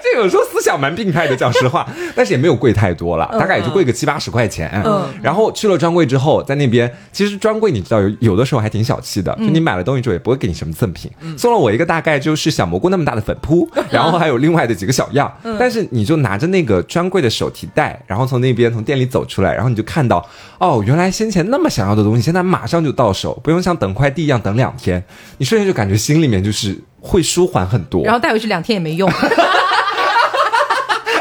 [0.04, 4.70] 这有时候思想蛮病态的，讲实话，但是也没有贵太多了，大概也就贵个七八十块钱。
[4.86, 20.24] 嗯，然后去了专柜之后，在那边其实专柜你知道有有的时候还挺小气的，就你买了东西之后也不会给你什么赠品，送了我一个大概就是小蘑菇那么大的粉扑， 然后还有另外的几个小样，但是你就拿着那个专柜的手提袋，然后从那边从店里走出来，然后你就看到
[20.60, 25.04] 哦，原来先前那么想要的东西，现在马上就到手，不用像等快递一样等两天，
[25.38, 28.04] 你瞬间就感觉心里面就是会舒缓很多。
[28.04, 29.08] 然后带回去两天也没用。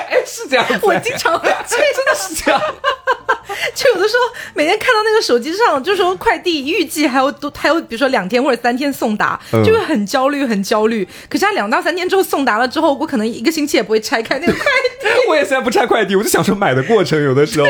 [0.09, 2.61] 哎，是这样子，我经常会这 真的是这样。
[3.75, 11.07] 就有的时候每天看到那个手机上就说快递预计还有多还有比如说两天或者三天送达，嗯就会很焦虑很焦虑。
[11.29, 15.09] 可是他两到三天之后送达了之后，我可能一个星期也不会拆开那个快递。
[15.29, 17.23] 我也现在不拆快递，我就享受买的过程。
[17.23, 17.67] 有的时候，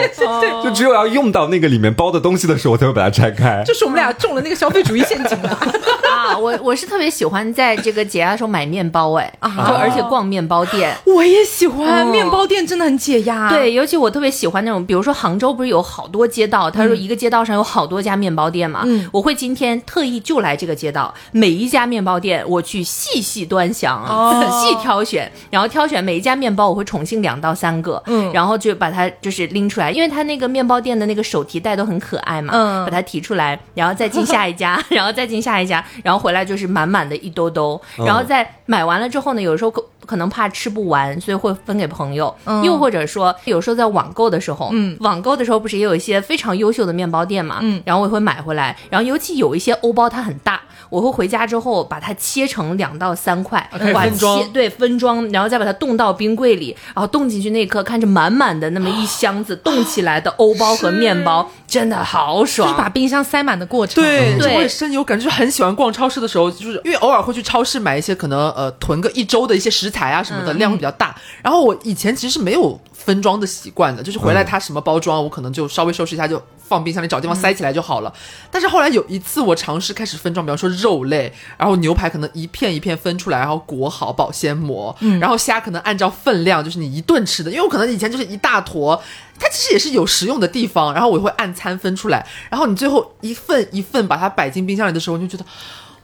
[0.62, 3.62] 就只有要用到那个里面包的东西的时候，我才会把它拆开。
[3.64, 5.50] 就是我们俩中了那个消费主义陷阱了。
[6.10, 10.96] 啊，我我是特别喜欢在这个解压的时候买面包，哎，就而且逛面包店。
[11.04, 13.50] 我也喜欢哦面包店，真的很解压。
[13.50, 19.06] 对，尤其我特别喜欢那种，比如说杭州不是有好多街道，他说一个街道上有好多家面包店嘛，嗯。
[19.12, 24.40] 我会今天特意就来这个街道，每一家面包店我去细细端详，哦。
[24.40, 28.32] 仔细挑选，然后挑选每一家面包，我会宠幸两到三个，嗯。
[28.32, 32.84] 然后就把它就是拎出来，因为它那个面包店的那个手提袋都很可爱嘛，嗯。
[32.86, 38.06] 把它提出来，然后再进下一家， 然后再进下一家，然后回来就是满满的一兜兜，嗯。
[38.06, 39.70] 然后再买完了之后呢，有时候
[40.06, 42.62] 可可能怕吃不完，所以会分给朋友，嗯。
[42.62, 44.96] 又或者说有时候在网购的时候，嗯。
[45.00, 47.82] 网购的时候不是也有一些非常优秀的面包店嘛，嗯。
[47.84, 54.38] 然后我也会买回来，然后尤其有一些欧包它很大，我会回家之后把它切成两到三块，分装。
[54.38, 62.76] 切对分装，然后再把它冻到冰柜里，然后冻进去那一刻，看着满满的那么一箱子冻起来的欧包和面包，真的好就是爽。
[62.76, 64.02] 把冰箱塞满的过程。
[64.02, 64.54] 对，对。
[64.54, 71.14] 我也深有感觉，就是很喜欢逛超市的时候，就是因为偶尔会去超市买一些可能呃囤个一周的一些食材啊什么的，量会比较大。
[71.42, 76.42] 然后我以前其实是没有分装的习惯的，就是回来它什么包装，我可能就稍微收拾一下就。
[76.64, 78.10] 放冰箱里找地方塞起来就好了。
[78.50, 88.98] 但是后来有一次我尝试开始分装，比方说肉类，然后牛排可能一片一片分出来，然后裹好保鲜膜，然后虾可能按照分量，就是你一顿吃的，因为我可能以前就是一大坨，
[89.38, 95.50] 它其实也是有实用的地方，然后我会按餐分出来，然后你最后一份一份把它摆进冰箱里的时候，你就觉得。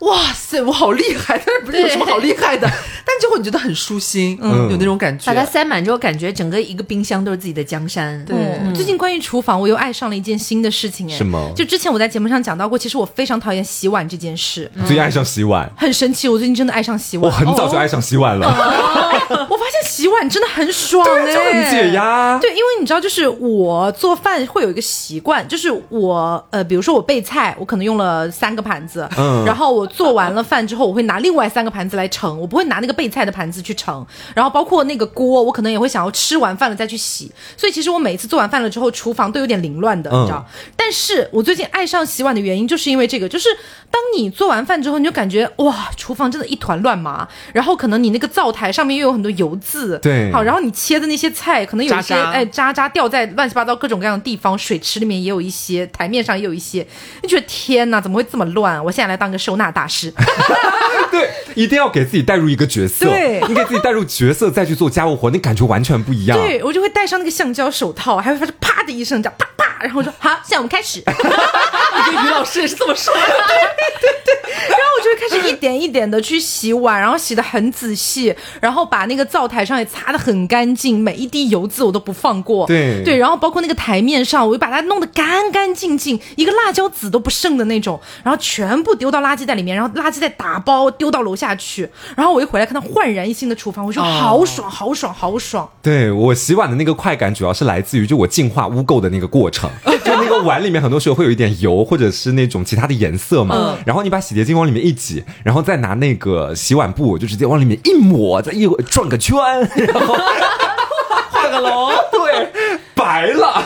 [0.00, 1.40] 哇塞，我好厉害！
[1.44, 2.68] 但是不是有什么好厉害的？
[3.04, 5.26] 但就会你觉得很舒心，嗯有那种感觉。
[5.26, 8.22] 把它塞满之后，感觉整个一个冰箱都是自己的江山。
[8.24, 16.28] 对嗯最近关于厨房，我又爱上了一件新的事情，哎，什么就之前我在节目上讲到过，其实我非常讨厌洗碗这件事，最近爱上洗碗，很神奇。
[16.28, 18.46] 我最近真的爱上洗碗我，很早就爱上洗碗了，
[19.30, 21.92] 我发现洗碗真的很爽、哎，就很解。
[21.92, 22.38] 压。
[22.38, 34.06] 对，因为你知道，就是我做饭会有一个习惯，就是我呃，比如说我备菜，我可能用了三个盘子，嗯然后我做完了饭之后，我会拿另外三个盘子来盛，我不会拿那个备菜的盘子去盛。
[34.34, 37.32] 然后包括那个锅，我可能也会想要吃完饭了再去洗。
[37.56, 40.46] 所以其实我每一次做完饭了之后，厨房都有点凌乱的，嗯你知道。
[40.76, 43.48] 但是我最近爱上洗碗的原因，就是因为这个，就是
[43.90, 56.86] 当你做完饭之后，你就感觉哇，厨房真的一团乱麻，然后可能你那个灶台上面又有很多油渍，对好，然后你切的那些菜可能有一些哎渣渣掉在乱七八糟各种各样的地方，水池里面也有一些，台面上也有一些，
[57.22, 58.82] 你觉得天哪，怎么会这么乱？
[58.82, 60.12] 我现在来当个收纳大师。
[61.10, 63.06] 对，一定要给自己带入一个角色。
[63.06, 66.36] 对你给自己带入角色再去做家务活，那感觉完全不一样。
[66.38, 71.02] 对我就会戴上那个橡胶手套，还会发出啪的一声，这样啪啪，然后我说好，现在我们开始。
[71.08, 73.20] 你跟于老师也是这么说的。
[73.20, 74.34] 对对对
[74.68, 82.66] 然后我就会开始一点一点的去洗碗，然后洗的很仔细，然后把那个灶台上也擦的很干净，每一滴油渍我都不放过。
[82.66, 95.68] 对对，然后包括那个台面上，我就把它弄得干干净净，一个辣椒籽都不剩的那种，然后全部丢到垃圾袋里面，然后垃圾再打包丢到楼下去，然后我一回来看到焕然一新的厨房，我说好爽，好爽，好爽。
[95.82, 99.70] 对我洗碗的那个快感，主要是来自于就我净化污垢的那个过程。
[99.84, 103.76] 就那个碗里面很多时候会有一点油，或者是那种其他的颜色嘛。
[103.84, 109.36] 然后你把洗洁精往里面一挤，然后再拿那个洗碗布就直接往里面一抹，再一转个圈，
[109.74, 110.14] 然后
[111.30, 112.52] 画个龙， 对，
[112.98, 113.64] 白了。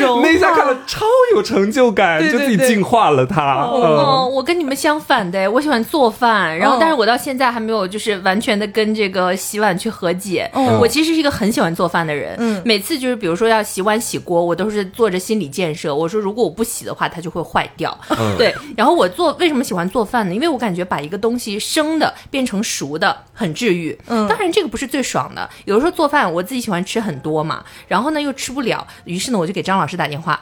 [0.00, 3.42] 融那一下看了超有成就感，对对就自己对净化了它。
[3.64, 10.48] 哦，嗯我跟你们相反的，我喜欢做饭，然后哦但是我到现在还没有就是完全的跟这个洗碗去和解。
[10.54, 17.96] 哦我其实是一个很喜欢做饭的人，嗯每次就是比如说要洗碗洗锅，我都是做着心理建设，我说如果我不洗的话，它就会坏掉。
[18.10, 20.34] 嗯 对，然后我做为什么喜欢做饭呢？
[20.34, 23.98] 因为我感觉把一个东西生的变成熟的很治愈。
[24.08, 30.40] 嗯当然这个不是最爽的，有的时候做饭我自己喜欢吃很多嘛，然后呢又吃不了，于是呢我就给张老师打电话，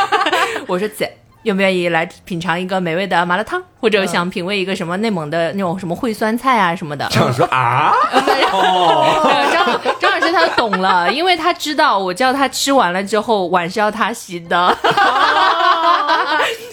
[0.66, 1.10] 我说姐。
[1.44, 7.06] 愿不愿意来品尝一个美味的麻辣烫，或者想品味一个什么内蒙的那种什么烩酸菜啊什么的？
[7.12, 7.92] 这样说啊，
[8.50, 9.20] 哦，
[9.52, 14.76] 张张老师他懂了， 因为他知道我叫他吃完了之后碗是要他洗的，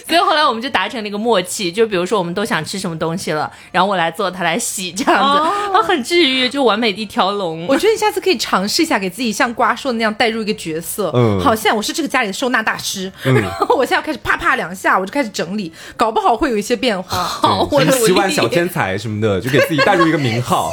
[0.08, 5.40] 所以后来我们就达成了一个默契，就比如说我们都想吃什么东西了，然后我来做，他来洗，这样子，
[5.72, 7.66] 啊，很治愈，就完美的一条龙。
[7.66, 11.10] 我觉得你下次可以尝试一下，给自己像瓜说的那样带入一个角色。
[11.14, 17.16] 嗯好，现在我是这个家里的收纳大师，然后 我现在要开始啪啪两下，我就开始整理，搞不好会有一些变化。
[17.22, 20.70] 好，对我努力什么洗碗小天才什么的，就给自己带入一个名号。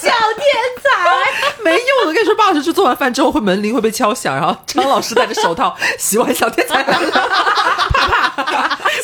[0.00, 0.46] 小天
[0.82, 1.99] 才，没用的。
[2.06, 6.82] 我跟你说，巴老师去做完饭之后，会门铃会被敲响，然后张老师戴着手套， 洗碗小天才。
[6.82, 7.10] 来了。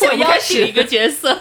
[0.09, 1.31] 我邀请一个角色，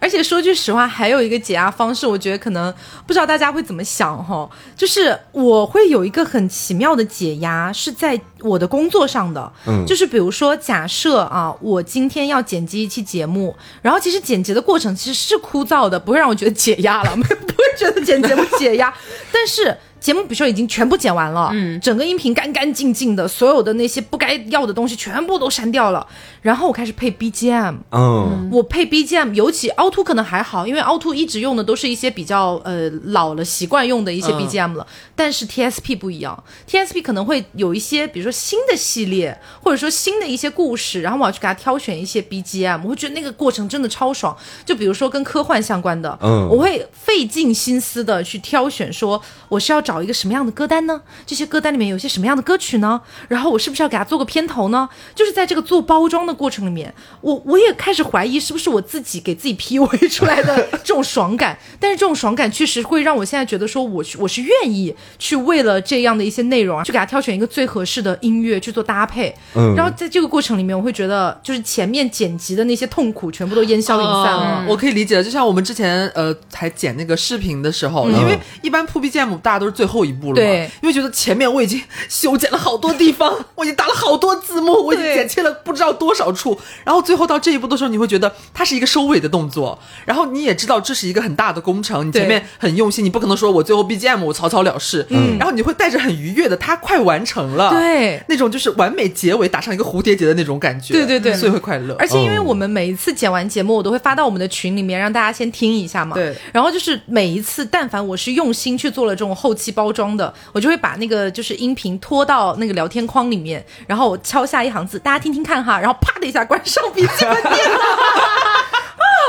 [0.00, 2.72] 而且说句实话，还有一个解压方式，我觉得可能
[3.06, 9.52] 不知道大家会怎么想哈，就是我会有一个很奇妙的解压，是在我的工作上的。
[9.66, 18.92] 嗯就是比如说，假设啊，我今天要剪辑一期节目，然后其实剪辑的过程其实是枯燥的，不会让我觉得解压了， 不会觉得剪节目解压，
[19.30, 19.76] 但是。
[20.00, 26.06] 节目比如说已经全部剪完了，嗯，整个音频干干净净的，所有的那些不该要的东西全部都删掉了，
[26.42, 34.40] 然后我开始配 BGM，嗯，我配 BGM，尤其凹凸可能还好，因为凹凸一直用的都是一些比较呃老了习惯用的一些嗯。
[34.40, 34.86] BGM 了。
[35.14, 44.34] 但是 TSP 不一样，TSP 可能会有一些，比如说新的系列，或者说新的一些故事，然后我要去给他挑选一些 BGM，我会觉得那个过程真的超爽。
[44.64, 46.48] 就比如说跟科幻相关的，嗯。
[46.48, 51.00] 我会费尽心思的去挑选，说我是要找一个什么样的歌单呢？
[51.24, 53.00] 这些歌单里面有些什么样的歌曲呢？
[53.28, 54.86] 然后我是不是要给他做个片头呢？
[55.14, 61.58] 就是在这个做包装的过程里面，我我也开始怀疑是不是我自己给自己 PUA 出来的这种爽感。
[61.80, 69.34] 但是这种爽感确实会让我现在觉得说我，我是愿意去为了这样的一些内容啊，去给他挑选一个最合适的音乐去做搭配。
[69.54, 74.64] 嗯然后在这个过程里面，我会觉得就是前面剪辑的那些痛苦全部都烟消云散了。
[74.64, 80.70] 嗯我可以理解的，就像我们之前呃还剪那个视频的时候，嗯因为一般铺 BGM 大家都是最后一步了嘛，对。
[80.82, 98.22] 因为觉得前面我已经修剪了好多地方， 我已经打了好多字幕，我已经剪切了不知道多少处，然后最后到这一步的时候，你会觉得它是一个收尾的动作，然后你也知道这是一个很大的工程，你前面很用心，你不可能说我最后 BGM 我草草了事，嗯，然后你会带着很愉悦的，它快完成了，对。
[98.28, 101.34] 那种就是完美结尾打上一个蝴蝶结的那种感觉，对对对。
[101.34, 106.14] 所以会快乐，而且因为嗯我们每一次剪完节目，我都会发到我们的群里面，让大家先听一下嘛。
[106.14, 106.36] 对。
[106.52, 117.78] 然后就是每一次，但凡我是用心去做了这种后期包装的，我就会把那个就是音频拖到那个聊天框里面，然后我敲下一行字，大家听听看哈，然后啪的一下关上笔记本电脑。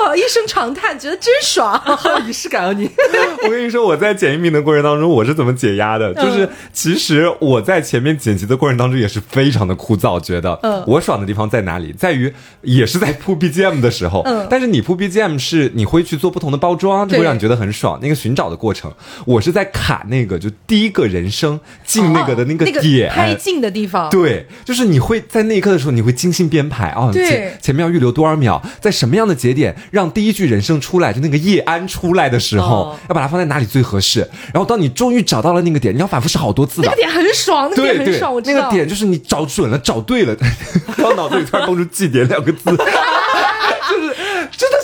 [0.06, 0.16] 啊！
[0.16, 1.78] 一声长叹，觉得真爽。
[1.80, 2.89] 好有仪式感啊你！
[3.44, 6.14] 我跟你说，我在剪音频的过程当中，我是怎么解压的？
[6.16, 11.92] 就是其实我在前面剪辑的过程当中也是非常的枯燥，觉得，嗯我爽的地方在哪里？
[11.94, 12.32] 在于
[12.62, 18.00] 也是在铺 BGM 的时候，嗯但是你铺 BGM 是你会去做不同的包装，就会让你觉得很爽。
[18.02, 18.92] 那个寻找的过程，
[19.26, 24.10] 我是在卡那个就第一个人声进那个的那个哦那点，拍进的地方。
[24.10, 34.20] 对，就是你会在那一刻的时候，你会精心编排哦，对前前面要预留多少秒，在什么样的节点让第一句人声出来，就那个叶安出来的时候，哦要把它放在哪里最合适。
[34.54, 36.98] 然后当你终于找到了那个点，你要反复试好多次的那个。
[36.98, 38.60] 点很爽，那个点很爽，我，知道。
[38.60, 40.36] 那个点就是你找准了，找对了，
[40.98, 42.70] 然后脑子里突然蹦出“祭典”两个字，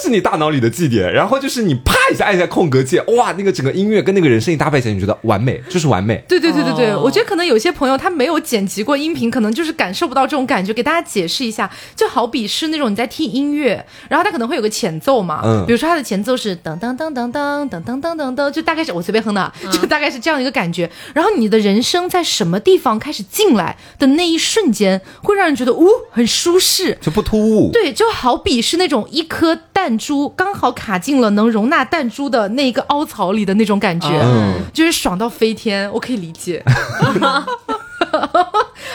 [0.01, 1.11] 是你大脑里的祭点。
[1.11, 6.23] 然后就是你啪一下按一下空格键，哇，那个整个音乐跟那个人声一搭配起来，你觉得完美，就是完美。
[6.27, 10.73] 对对对对对，哦我觉得可能有些朋友他没有剪辑过音频，可能就是感受不到这种感觉。
[10.73, 20.89] 给大家解释一下，就好比是那种你在听音乐，然后它可能会有个前奏嘛，嗯比如说它的前奏是噔噔噔噔噔噔噔噔噔噔，就大概是我随便哼的啊，就大概是这样一个感觉。
[21.13, 26.97] 然后你的人声在什么地方开始进来的那一瞬间，会让人觉得呜很舒适。
[27.01, 29.55] 就不突兀，对，就好比是那种一颗
[29.97, 36.63] 弹珠刚好卡进了能容纳弹珠的那一个凹槽里的那种感觉，嗯就是爽到飞天，我可以理解。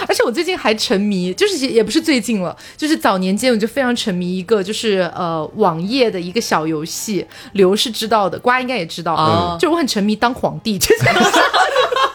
[0.06, 11.20] 而且我最近还沉迷，就是也也不是最近了，就是早年间我就非常沉迷一个，就是呃网页的一个小游戏，刘是知道的，瓜应该也知道，哦就是我很沉迷当皇帝这件事。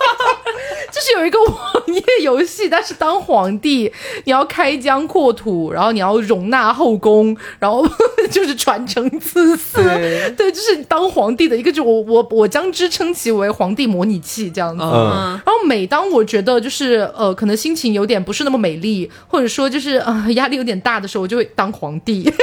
[0.91, 3.91] 就是有一个网页游戏，但是当皇帝，
[4.25, 7.87] 你要开疆扩土，然后你要容纳后宫，然后
[8.31, 14.83] 就是传承子嗣，对对，就是当皇帝的一个，就我我我将之称其为皇帝模拟器这样子。
[14.83, 22.31] 嗯，然后每当我觉得就是呃，可能心情有点不是那么美丽，或者说就是呃压力有点大的时候，我就会当皇帝。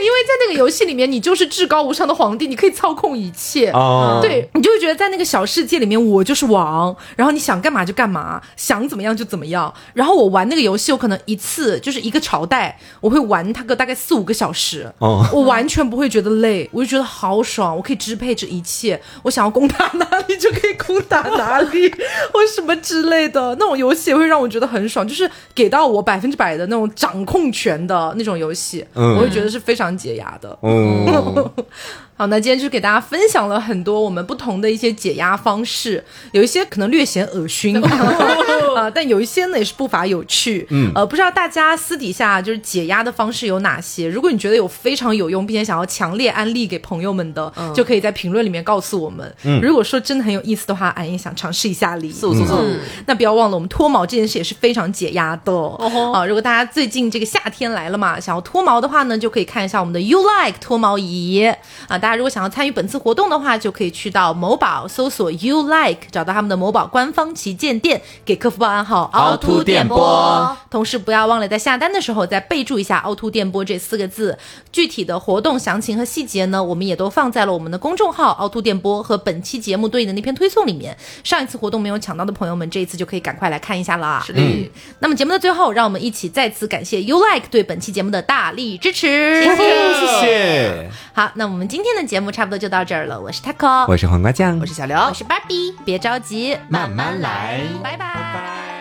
[0.00, 3.70] 对，因为在那个游戏里面，你就是至高无上的皇帝，你可以操控一切。
[3.70, 9.72] 哦，对你就会觉得在那个小世界里面，我就是王，然后你想干嘛就干嘛，想怎么样就怎么样。
[9.92, 21.90] 然后我玩那个游戏，我可能一次就是一个朝代，我会玩它个大概四五个小时，哦我完全不会觉得累，我就觉得好爽，我可以支配这一切，我想要攻打哪里就可以攻打哪里，
[22.32, 30.58] 或什么之类的那种游戏，也会让我觉得很爽，就是给到我百分之百的那种掌控权的那种游戏，嗯我会觉得是非常解压的。
[30.62, 31.50] 嗯，
[32.20, 37.74] 好，那今天就是给大家分享了很多我们不同的一些解压方式，有一些可能略显恶心
[38.76, 40.66] 啊，但有一些呢也是不乏有趣。
[40.68, 44.06] 嗯，呃，不知道大家私底下就是解压的方式有哪些？
[44.06, 49.34] 如果你觉得有非常有用，并且想要强烈安利给朋友们的，就可以在评论里面告诉我们。
[49.44, 52.12] 嗯，如果说真的很有意思的话，俺也想尝试一下哩。
[52.12, 56.26] 素素素，嗯，那不要忘了，我们脱毛这件事也是非常解压的、哦啊。
[56.26, 61.50] 如果大家最近这个夏天来了嘛，想要脱毛的话呢，就可以看一下我们的 You Like 脱毛仪
[61.88, 61.96] 啊。
[61.96, 70.56] 大家如果想要参与本次活动的话，就可以去到某宝搜索 You Like，找到他们的某宝官方旗舰店，给客服报暗号凹凸电波。
[70.70, 74.38] 同时不要忘了在下单的时候再备注一下“凹凸电波”这四个字。
[74.70, 80.96] 具体的活动详情和细节呢，我们也都放在了我们的公众号“凹凸电波”和本期节目对应的那篇推送里面。
[81.24, 84.22] 上一次活动没有抢到的朋友们，这一次就可以赶快来看一下啦。
[84.24, 89.44] 是的，那么节目的最后，让我们一起再次感谢 You Like 对本期节目的大力支持。
[89.44, 93.20] 谢谢，好，那我们今天的节目差不多就到这儿了。
[93.20, 98.14] 我是 Taco，我是黄瓜酱，我是小刘，我是芭比，别着急，慢慢来拜拜。
[98.14, 98.79] 拜。